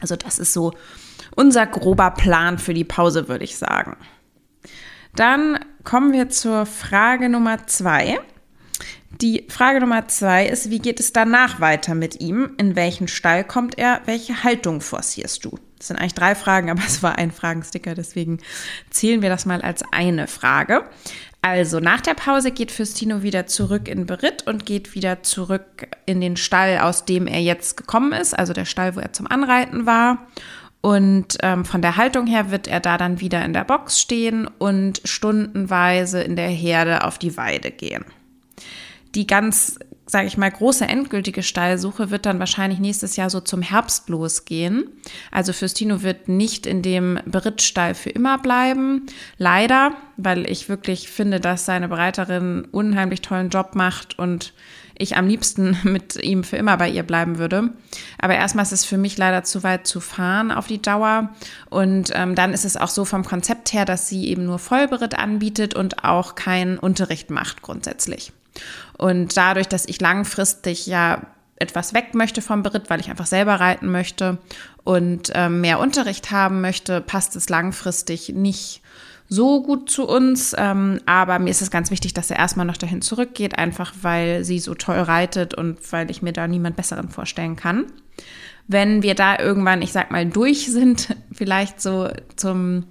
Also 0.00 0.16
das 0.16 0.38
ist 0.38 0.52
so 0.52 0.74
unser 1.34 1.66
grober 1.66 2.10
Plan 2.10 2.58
für 2.58 2.74
die 2.74 2.84
Pause, 2.84 3.28
würde 3.28 3.44
ich 3.44 3.56
sagen. 3.56 3.96
Dann 5.16 5.58
kommen 5.84 6.12
wir 6.12 6.28
zur 6.28 6.66
Frage 6.66 7.28
Nummer 7.28 7.66
zwei. 7.66 8.18
Die 9.20 9.44
Frage 9.48 9.80
Nummer 9.80 10.08
zwei 10.08 10.46
ist, 10.46 10.70
wie 10.70 10.80
geht 10.80 10.98
es 10.98 11.12
danach 11.12 11.60
weiter 11.60 11.94
mit 11.94 12.20
ihm? 12.20 12.52
In 12.56 12.74
welchen 12.74 13.06
Stall 13.06 13.44
kommt 13.44 13.78
er? 13.78 14.00
Welche 14.06 14.42
Haltung 14.42 14.80
forcierst 14.80 15.44
du? 15.44 15.58
Das 15.78 15.88
sind 15.88 15.98
eigentlich 15.98 16.14
drei 16.14 16.34
Fragen, 16.34 16.70
aber 16.70 16.82
es 16.86 17.02
war 17.02 17.16
ein 17.16 17.30
Fragensticker, 17.30 17.94
deswegen 17.94 18.38
zählen 18.90 19.22
wir 19.22 19.28
das 19.28 19.46
mal 19.46 19.60
als 19.60 19.84
eine 19.92 20.26
Frage. 20.26 20.84
Also 21.42 21.78
nach 21.78 22.00
der 22.00 22.14
Pause 22.14 22.50
geht 22.50 22.72
Fürstino 22.72 23.22
wieder 23.22 23.46
zurück 23.46 23.88
in 23.88 24.06
Beritt 24.06 24.46
und 24.46 24.66
geht 24.66 24.94
wieder 24.94 25.22
zurück 25.22 25.86
in 26.06 26.20
den 26.20 26.36
Stall, 26.36 26.78
aus 26.78 27.04
dem 27.04 27.26
er 27.26 27.40
jetzt 27.40 27.76
gekommen 27.76 28.12
ist, 28.12 28.36
also 28.36 28.52
der 28.52 28.64
Stall, 28.64 28.96
wo 28.96 29.00
er 29.00 29.12
zum 29.12 29.26
Anreiten 29.26 29.86
war. 29.86 30.26
Und 30.80 31.38
ähm, 31.42 31.64
von 31.64 31.82
der 31.82 31.96
Haltung 31.96 32.26
her 32.26 32.50
wird 32.50 32.66
er 32.66 32.80
da 32.80 32.98
dann 32.98 33.20
wieder 33.20 33.44
in 33.44 33.52
der 33.52 33.64
Box 33.64 34.00
stehen 34.00 34.48
und 34.58 35.02
stundenweise 35.04 36.22
in 36.22 36.36
der 36.36 36.48
Herde 36.48 37.04
auf 37.04 37.18
die 37.18 37.36
Weide 37.36 37.70
gehen 37.70 38.04
die 39.14 39.26
ganz, 39.26 39.78
sage 40.06 40.26
ich 40.26 40.36
mal, 40.36 40.50
große 40.50 40.86
endgültige 40.86 41.42
Stallsuche 41.42 42.10
wird 42.10 42.26
dann 42.26 42.38
wahrscheinlich 42.38 42.80
nächstes 42.80 43.16
Jahr 43.16 43.30
so 43.30 43.40
zum 43.40 43.62
Herbst 43.62 44.08
losgehen. 44.08 44.86
Also 45.30 45.52
Fürstino 45.52 46.02
wird 46.02 46.28
nicht 46.28 46.66
in 46.66 46.82
dem 46.82 47.18
Berittstall 47.26 47.94
für 47.94 48.10
immer 48.10 48.38
bleiben. 48.38 49.06
Leider, 49.38 49.92
weil 50.16 50.50
ich 50.50 50.68
wirklich 50.68 51.08
finde, 51.08 51.40
dass 51.40 51.64
seine 51.64 51.88
Bereiterin 51.88 52.66
unheimlich 52.70 53.22
tollen 53.22 53.50
Job 53.50 53.74
macht 53.74 54.18
und 54.18 54.52
ich 54.96 55.16
am 55.16 55.26
liebsten 55.26 55.76
mit 55.84 56.16
ihm 56.16 56.44
für 56.44 56.56
immer 56.56 56.76
bei 56.76 56.88
ihr 56.88 57.02
bleiben 57.02 57.38
würde. 57.38 57.70
Aber 58.18 58.34
erstmal 58.34 58.64
ist 58.64 58.72
es 58.72 58.84
für 58.84 58.98
mich 58.98 59.16
leider 59.18 59.44
zu 59.44 59.62
weit 59.62 59.86
zu 59.86 60.00
fahren 60.00 60.50
auf 60.50 60.66
die 60.66 60.82
Dauer. 60.82 61.30
Und 61.70 62.10
ähm, 62.14 62.34
dann 62.34 62.52
ist 62.52 62.64
es 62.64 62.76
auch 62.76 62.88
so 62.88 63.04
vom 63.04 63.24
Konzept 63.24 63.72
her, 63.72 63.84
dass 63.84 64.08
sie 64.08 64.28
eben 64.28 64.44
nur 64.44 64.58
Vollberitt 64.58 65.18
anbietet 65.18 65.74
und 65.74 66.04
auch 66.04 66.34
keinen 66.34 66.78
Unterricht 66.78 67.30
macht 67.30 67.62
grundsätzlich. 67.62 68.32
Und 68.96 69.36
dadurch, 69.36 69.68
dass 69.68 69.86
ich 69.86 70.00
langfristig 70.00 70.86
ja 70.86 71.22
etwas 71.56 71.94
weg 71.94 72.14
möchte 72.14 72.42
vom 72.42 72.62
Beritt, 72.62 72.90
weil 72.90 73.00
ich 73.00 73.10
einfach 73.10 73.26
selber 73.26 73.54
reiten 73.54 73.90
möchte 73.90 74.38
und 74.82 75.30
äh, 75.34 75.48
mehr 75.48 75.78
Unterricht 75.78 76.30
haben 76.30 76.60
möchte, 76.60 77.00
passt 77.00 77.36
es 77.36 77.48
langfristig 77.48 78.30
nicht 78.30 78.82
so 79.28 79.62
gut 79.62 79.90
zu 79.90 80.06
uns. 80.06 80.54
Ähm, 80.58 81.00
aber 81.06 81.38
mir 81.38 81.50
ist 81.50 81.62
es 81.62 81.70
ganz 81.70 81.90
wichtig, 81.90 82.14
dass 82.14 82.30
er 82.30 82.38
erstmal 82.38 82.66
noch 82.66 82.76
dahin 82.76 83.02
zurückgeht, 83.02 83.58
einfach 83.58 83.92
weil 84.02 84.44
sie 84.44 84.58
so 84.58 84.74
toll 84.74 84.98
reitet 84.98 85.54
und 85.54 85.78
weil 85.92 86.10
ich 86.10 86.22
mir 86.22 86.32
da 86.32 86.46
niemand 86.46 86.76
Besseren 86.76 87.08
vorstellen 87.08 87.56
kann. 87.56 87.86
Wenn 88.66 89.02
wir 89.02 89.14
da 89.14 89.38
irgendwann, 89.38 89.82
ich 89.82 89.92
sag 89.92 90.10
mal, 90.10 90.26
durch 90.26 90.70
sind, 90.70 91.16
vielleicht 91.32 91.80
so 91.80 92.08
zum 92.36 92.84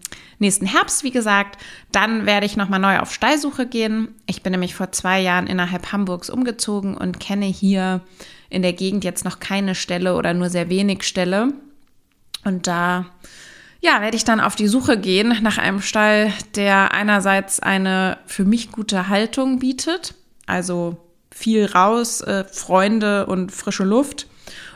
nächsten 0.43 0.65
Herbst, 0.65 1.03
wie 1.03 1.11
gesagt, 1.11 1.61
dann 1.91 2.25
werde 2.25 2.45
ich 2.45 2.55
nochmal 2.55 2.79
neu 2.79 2.99
auf 2.99 3.13
Stallsuche 3.13 3.65
gehen. 3.65 4.09
Ich 4.27 4.43
bin 4.43 4.51
nämlich 4.51 4.75
vor 4.75 4.91
zwei 4.91 5.19
Jahren 5.19 5.47
innerhalb 5.47 5.91
Hamburgs 5.91 6.29
umgezogen 6.29 6.95
und 6.95 7.19
kenne 7.19 7.45
hier 7.45 8.01
in 8.49 8.61
der 8.61 8.73
Gegend 8.73 9.03
jetzt 9.03 9.25
noch 9.25 9.39
keine 9.39 9.73
Stelle 9.73 10.15
oder 10.15 10.33
nur 10.33 10.49
sehr 10.49 10.69
wenig 10.69 11.03
Stelle. 11.03 11.53
Und 12.45 12.67
da 12.67 13.05
ja, 13.83 13.99
werde 13.99 14.15
ich 14.15 14.23
dann 14.23 14.39
auf 14.39 14.55
die 14.55 14.67
Suche 14.67 14.97
gehen 14.97 15.37
nach 15.41 15.57
einem 15.57 15.81
Stall, 15.81 16.31
der 16.55 16.93
einerseits 16.93 17.59
eine 17.59 18.17
für 18.25 18.45
mich 18.45 18.71
gute 18.71 19.09
Haltung 19.09 19.59
bietet, 19.59 20.15
also 20.45 20.97
viel 21.33 21.65
raus, 21.65 22.21
äh, 22.21 22.45
Freunde 22.45 23.25
und 23.25 23.51
frische 23.51 23.83
Luft 23.83 24.27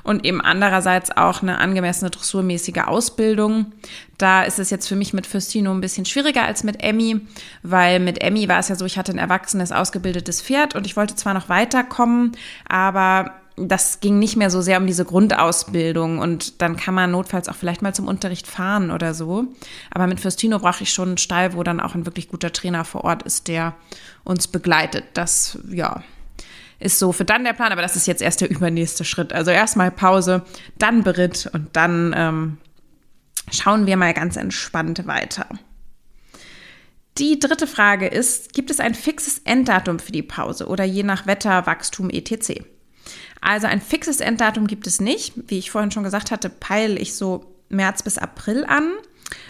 und 0.04 0.26
eben 0.26 0.42
andererseits 0.42 1.16
auch 1.16 1.42
eine 1.42 1.60
angemessene 1.60 2.10
dressurmäßige 2.10 2.86
Ausbildung. 2.86 3.74
Da 4.18 4.44
ist 4.44 4.58
es 4.58 4.70
jetzt 4.70 4.88
für 4.88 4.96
mich 4.96 5.14
mit 5.14 5.28
Fürstino 5.28 5.72
ein 5.72 5.82
bisschen 5.82 6.06
schwieriger 6.06 6.44
als 6.44 6.64
mit 6.64 6.82
Emmy, 6.82 7.20
weil 7.62 8.00
mit 8.00 8.22
Emmy 8.22 8.48
war 8.48 8.60
es 8.60 8.70
ja 8.70 8.76
so, 8.76 8.86
ich 8.86 8.98
hatte 8.98 9.12
ein 9.12 9.18
erwachsenes, 9.18 9.72
ausgebildetes 9.72 10.42
Pferd 10.42 10.76
und 10.76 10.86
ich 10.86 10.96
wollte 10.96 11.16
zwar 11.16 11.34
noch 11.34 11.50
weiterkommen, 11.50 12.32
aber 12.68 13.34
das 13.58 14.00
ging 14.00 14.20
nicht 14.20 14.38
mehr 14.38 14.52
so 14.52 14.62
sehr 14.62 14.80
um 14.80 14.86
diese 14.86 15.04
Grundausbildung 15.04 16.20
und 16.20 16.62
dann 16.62 16.78
kann 16.78 16.94
man 16.94 17.12
notfalls 17.12 17.50
auch 17.50 17.56
vielleicht 17.56 17.82
mal 17.82 17.94
zum 17.94 18.08
Unterricht 18.08 18.48
fahren 18.48 18.92
oder 18.92 19.14
so. 19.14 19.46
Aber 19.92 20.08
mit 20.08 20.20
Fürstino 20.20 20.60
brauche 20.60 20.84
ich 20.84 20.94
schon 20.94 21.10
einen 21.10 21.18
Stall, 21.18 21.54
wo 21.54 21.64
dann 21.64 21.80
auch 21.80 21.96
ein 21.96 22.06
wirklich 22.06 22.30
guter 22.30 22.54
Trainer 22.54 22.86
vor 22.86 23.04
Ort 23.04 23.24
ist, 23.24 23.48
der 23.48 23.74
uns 24.24 24.48
begleitet. 24.48 25.06
Das, 25.16 25.58
ja, 25.70 26.04
ist 26.80 27.00
so 27.00 27.12
für 27.12 27.26
dann 27.26 27.44
der 27.44 27.54
Plan, 27.54 27.72
aber 27.72 27.82
das 27.82 27.96
ist 27.96 28.08
jetzt 28.08 28.22
erst 28.22 28.42
der 28.42 28.50
übernächste 28.52 29.04
Schritt. 29.04 29.34
Also 29.34 29.52
erstmal 29.52 29.92
Pause, 29.92 30.44
dann 30.78 31.04
Beritt 31.04 31.50
und 31.54 31.76
dann 31.76 32.14
ähm, 32.16 32.58
schauen 33.52 33.86
wir 33.86 33.98
mal 33.98 34.14
ganz 34.14 34.36
entspannt 34.36 35.08
weiter. 35.08 35.48
Die 37.18 37.40
dritte 37.40 37.66
Frage 37.66 38.08
ist, 38.08 38.54
gibt 38.54 38.70
es 38.70 38.80
ein 38.80 38.94
fixes 38.94 39.40
Enddatum 39.40 39.98
für 39.98 40.12
die 40.12 40.22
Pause 40.22 40.68
oder 40.68 40.84
je 40.84 41.02
nach 41.02 41.26
Wetter, 41.26 41.66
Wachstum 41.66 42.12
etc.? 42.12 42.62
Also 43.42 43.66
ein 43.68 43.82
fixes 43.82 44.20
Enddatum 44.20 44.68
gibt 44.68 44.86
es 44.86 45.02
nicht. 45.02 45.34
Wie 45.48 45.58
ich 45.58 45.72
vorhin 45.72 45.92
schon 45.92 46.04
gesagt 46.04 46.30
hatte, 46.30 46.50
peile 46.50 47.00
ich 47.00 47.16
so 47.16 47.56
März 47.70 48.04
bis 48.04 48.18
April 48.18 48.66
an, 48.66 48.92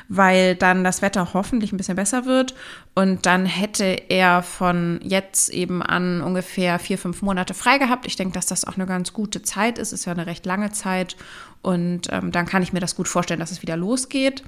weil 0.09 0.55
dann 0.55 0.83
das 0.83 1.01
Wetter 1.01 1.33
hoffentlich 1.33 1.71
ein 1.71 1.77
bisschen 1.77 1.95
besser 1.95 2.25
wird. 2.25 2.55
Und 2.95 3.25
dann 3.25 3.45
hätte 3.45 3.85
er 4.09 4.41
von 4.41 4.99
jetzt 5.03 5.49
eben 5.49 5.81
an 5.83 6.21
ungefähr 6.21 6.79
vier, 6.79 6.97
fünf 6.97 7.21
Monate 7.21 7.53
frei 7.53 7.77
gehabt. 7.77 8.05
Ich 8.05 8.15
denke, 8.15 8.33
dass 8.33 8.45
das 8.45 8.65
auch 8.65 8.75
eine 8.75 8.85
ganz 8.85 9.13
gute 9.13 9.41
Zeit 9.41 9.77
ist. 9.77 9.91
Ist 9.91 10.05
ja 10.05 10.13
eine 10.13 10.25
recht 10.25 10.45
lange 10.45 10.71
Zeit. 10.71 11.15
Und 11.61 12.07
ähm, 12.11 12.31
dann 12.31 12.45
kann 12.45 12.63
ich 12.63 12.73
mir 12.73 12.79
das 12.79 12.95
gut 12.95 13.07
vorstellen, 13.07 13.39
dass 13.39 13.51
es 13.51 13.61
wieder 13.61 13.75
losgeht. 13.75 14.43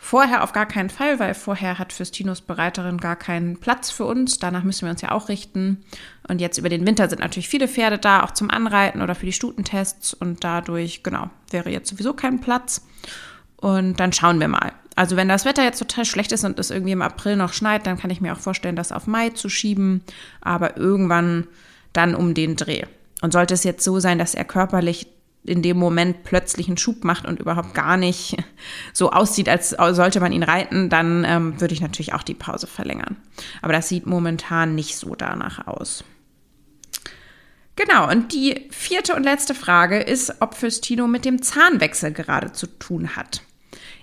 Vorher 0.00 0.44
auf 0.44 0.52
gar 0.52 0.66
keinen 0.66 0.90
Fall, 0.90 1.18
weil 1.18 1.34
vorher 1.34 1.78
hat 1.78 1.92
Füstinos 1.92 2.40
Bereiterin 2.40 2.98
gar 2.98 3.16
keinen 3.16 3.58
Platz 3.58 3.90
für 3.90 4.04
uns. 4.04 4.38
Danach 4.38 4.62
müssen 4.62 4.86
wir 4.86 4.90
uns 4.90 5.02
ja 5.02 5.10
auch 5.10 5.28
richten. 5.28 5.84
Und 6.28 6.40
jetzt 6.40 6.56
über 6.56 6.68
den 6.68 6.86
Winter 6.86 7.08
sind 7.08 7.18
natürlich 7.18 7.48
viele 7.48 7.66
Pferde 7.66 7.98
da, 7.98 8.22
auch 8.22 8.30
zum 8.30 8.48
Anreiten 8.48 9.02
oder 9.02 9.16
für 9.16 9.26
die 9.26 9.32
Stutentests. 9.32 10.14
Und 10.14 10.44
dadurch, 10.44 11.02
genau, 11.02 11.30
wäre 11.50 11.70
jetzt 11.70 11.88
sowieso 11.88 12.12
kein 12.12 12.40
Platz. 12.40 12.86
Und 13.56 13.98
dann 13.98 14.12
schauen 14.12 14.38
wir 14.38 14.46
mal. 14.46 14.72
Also 14.98 15.14
wenn 15.14 15.28
das 15.28 15.44
Wetter 15.44 15.62
jetzt 15.62 15.78
total 15.78 16.04
schlecht 16.04 16.32
ist 16.32 16.42
und 16.42 16.58
es 16.58 16.72
irgendwie 16.72 16.90
im 16.90 17.02
April 17.02 17.36
noch 17.36 17.52
schneit, 17.52 17.86
dann 17.86 17.96
kann 17.96 18.10
ich 18.10 18.20
mir 18.20 18.32
auch 18.32 18.40
vorstellen, 18.40 18.74
das 18.74 18.90
auf 18.90 19.06
Mai 19.06 19.28
zu 19.30 19.48
schieben. 19.48 20.02
Aber 20.40 20.76
irgendwann 20.76 21.46
dann 21.92 22.16
um 22.16 22.34
den 22.34 22.56
Dreh. 22.56 22.82
Und 23.22 23.32
sollte 23.32 23.54
es 23.54 23.62
jetzt 23.62 23.84
so 23.84 24.00
sein, 24.00 24.18
dass 24.18 24.34
er 24.34 24.44
körperlich 24.44 25.06
in 25.44 25.62
dem 25.62 25.78
Moment 25.78 26.24
plötzlich 26.24 26.66
einen 26.66 26.78
Schub 26.78 27.04
macht 27.04 27.26
und 27.26 27.38
überhaupt 27.38 27.74
gar 27.74 27.96
nicht 27.96 28.38
so 28.92 29.12
aussieht, 29.12 29.48
als 29.48 29.70
sollte 29.70 30.18
man 30.18 30.32
ihn 30.32 30.42
reiten, 30.42 30.88
dann 30.88 31.24
ähm, 31.24 31.60
würde 31.60 31.74
ich 31.74 31.80
natürlich 31.80 32.12
auch 32.12 32.24
die 32.24 32.34
Pause 32.34 32.66
verlängern. 32.66 33.18
Aber 33.62 33.74
das 33.74 33.88
sieht 33.88 34.04
momentan 34.04 34.74
nicht 34.74 34.96
so 34.96 35.14
danach 35.14 35.68
aus. 35.68 36.02
Genau, 37.76 38.10
und 38.10 38.32
die 38.32 38.66
vierte 38.72 39.14
und 39.14 39.22
letzte 39.22 39.54
Frage 39.54 40.00
ist, 40.00 40.42
ob 40.42 40.56
Fürstino 40.56 41.06
mit 41.06 41.24
dem 41.24 41.40
Zahnwechsel 41.40 42.10
gerade 42.10 42.50
zu 42.50 42.66
tun 42.66 43.14
hat. 43.14 43.42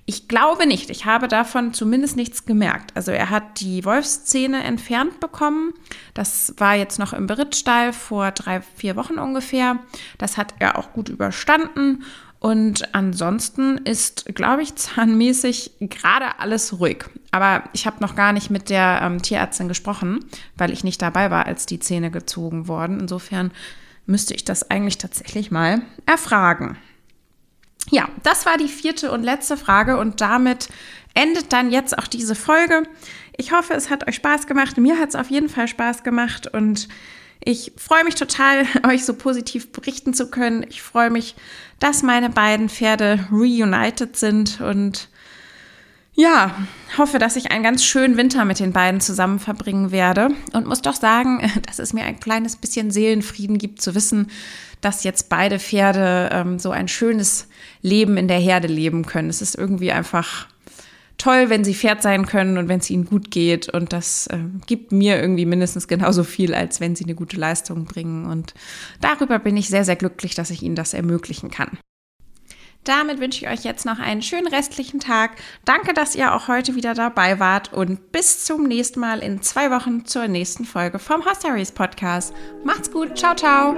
Ich 0.07 0.27
glaube 0.27 0.67
nicht. 0.67 0.91
Ich 0.91 1.05
habe 1.05 1.27
davon 1.27 1.73
zumindest 1.73 2.15
nichts 2.15 2.45
gemerkt. 2.45 2.95
Also 2.95 3.11
er 3.11 3.31
hat 3.31 3.59
die 3.59 3.83
Wolfszähne 3.85 4.63
entfernt 4.63 5.19
bekommen. 5.19 5.73
Das 6.13 6.53
war 6.57 6.75
jetzt 6.75 6.99
noch 6.99 7.13
im 7.13 7.25
Berittstall 7.25 7.91
vor 7.91 8.31
drei, 8.31 8.61
vier 8.61 8.95
Wochen 8.95 9.17
ungefähr. 9.17 9.79
Das 10.19 10.37
hat 10.37 10.53
er 10.59 10.77
auch 10.77 10.93
gut 10.93 11.09
überstanden. 11.09 12.03
Und 12.39 12.93
ansonsten 12.93 13.79
ist, 13.79 14.25
glaube 14.35 14.61
ich, 14.61 14.75
zahnmäßig 14.75 15.71
gerade 15.79 16.37
alles 16.37 16.79
ruhig. 16.79 17.05
Aber 17.31 17.63
ich 17.73 17.87
habe 17.87 17.97
noch 18.01 18.15
gar 18.15 18.31
nicht 18.31 18.51
mit 18.51 18.69
der 18.69 18.99
ähm, 19.01 19.23
Tierärztin 19.23 19.67
gesprochen, 19.67 20.23
weil 20.55 20.71
ich 20.71 20.83
nicht 20.83 21.01
dabei 21.01 21.31
war, 21.31 21.47
als 21.47 21.65
die 21.65 21.79
Zähne 21.79 22.11
gezogen 22.11 22.67
wurden. 22.67 22.99
Insofern 22.99 23.49
müsste 24.05 24.35
ich 24.35 24.45
das 24.45 24.69
eigentlich 24.69 24.99
tatsächlich 24.99 25.49
mal 25.49 25.81
erfragen. 26.05 26.77
Ja, 27.91 28.09
das 28.23 28.45
war 28.45 28.57
die 28.57 28.67
vierte 28.67 29.11
und 29.11 29.23
letzte 29.23 29.57
Frage 29.57 29.97
und 29.97 30.21
damit 30.21 30.69
endet 31.13 31.53
dann 31.53 31.71
jetzt 31.71 31.97
auch 31.97 32.07
diese 32.07 32.35
Folge. 32.35 32.83
Ich 33.37 33.51
hoffe, 33.51 33.73
es 33.73 33.89
hat 33.89 34.07
euch 34.07 34.15
Spaß 34.15 34.47
gemacht. 34.47 34.77
Mir 34.77 34.99
hat 34.99 35.09
es 35.09 35.15
auf 35.15 35.29
jeden 35.29 35.49
Fall 35.49 35.67
Spaß 35.67 36.03
gemacht 36.03 36.47
und 36.51 36.87
ich 37.43 37.73
freue 37.77 38.03
mich 38.03 38.15
total, 38.15 38.65
euch 38.87 39.05
so 39.05 39.13
positiv 39.13 39.71
berichten 39.71 40.13
zu 40.13 40.29
können. 40.29 40.65
Ich 40.69 40.81
freue 40.81 41.09
mich, 41.09 41.35
dass 41.79 42.03
meine 42.03 42.29
beiden 42.29 42.69
Pferde 42.69 43.27
reunited 43.31 44.17
sind 44.17 44.61
und 44.61 45.09
ja, 46.15 46.55
hoffe, 46.97 47.19
dass 47.19 47.35
ich 47.35 47.51
einen 47.51 47.63
ganz 47.63 47.83
schönen 47.83 48.17
Winter 48.17 48.45
mit 48.45 48.59
den 48.59 48.71
beiden 48.71 49.01
zusammen 49.01 49.39
verbringen 49.39 49.91
werde 49.91 50.29
und 50.53 50.65
muss 50.65 50.81
doch 50.81 50.95
sagen, 50.95 51.51
dass 51.65 51.79
es 51.79 51.93
mir 51.93 52.03
ein 52.03 52.19
kleines 52.19 52.55
bisschen 52.55 52.89
Seelenfrieden 52.89 53.57
gibt 53.57 53.81
zu 53.81 53.95
wissen, 53.95 54.27
dass 54.81 55.03
jetzt 55.03 55.29
beide 55.29 55.59
Pferde 55.59 56.29
ähm, 56.31 56.59
so 56.59 56.71
ein 56.71 56.87
schönes 56.87 57.47
Leben 57.81 58.17
in 58.17 58.27
der 58.27 58.39
Herde 58.39 58.67
leben 58.67 59.05
können. 59.05 59.29
Es 59.29 59.41
ist 59.41 59.55
irgendwie 59.55 59.91
einfach 59.91 60.47
toll, 61.17 61.49
wenn 61.49 61.63
sie 61.63 61.73
Pferd 61.73 62.01
sein 62.01 62.25
können 62.25 62.57
und 62.57 62.67
wenn 62.67 62.79
es 62.79 62.89
ihnen 62.89 63.05
gut 63.05 63.31
geht. 63.31 63.69
Und 63.69 63.93
das 63.93 64.27
äh, 64.27 64.39
gibt 64.67 64.91
mir 64.91 65.19
irgendwie 65.19 65.45
mindestens 65.45 65.87
genauso 65.87 66.23
viel, 66.23 66.53
als 66.53 66.79
wenn 66.79 66.95
sie 66.95 67.05
eine 67.05 67.15
gute 67.15 67.37
Leistung 67.37 67.85
bringen. 67.85 68.25
Und 68.25 68.53
darüber 69.01 69.39
bin 69.39 69.57
ich 69.57 69.69
sehr, 69.69 69.85
sehr 69.85 69.95
glücklich, 69.95 70.35
dass 70.35 70.49
ich 70.49 70.61
ihnen 70.61 70.75
das 70.75 70.93
ermöglichen 70.93 71.51
kann. 71.51 71.77
Damit 72.85 73.19
wünsche 73.19 73.45
ich 73.45 73.51
euch 73.51 73.65
jetzt 73.65 73.85
noch 73.85 73.99
einen 73.99 74.21
schönen 74.21 74.47
restlichen 74.47 74.99
Tag. 74.99 75.31
Danke, 75.65 75.93
dass 75.93 76.15
ihr 76.15 76.33
auch 76.33 76.47
heute 76.47 76.75
wieder 76.75 76.93
dabei 76.93 77.39
wart 77.39 77.73
und 77.73 78.11
bis 78.11 78.45
zum 78.45 78.63
nächsten 78.63 78.99
Mal 78.99 79.19
in 79.19 79.41
zwei 79.41 79.69
Wochen 79.71 80.05
zur 80.05 80.27
nächsten 80.27 80.63
Folge 80.65 80.99
vom 80.99 81.25
Hostaries 81.25 81.71
Podcast. 81.71 82.33
Macht's 82.63 82.91
gut, 82.91 83.17
ciao, 83.17 83.35
ciao. 83.35 83.75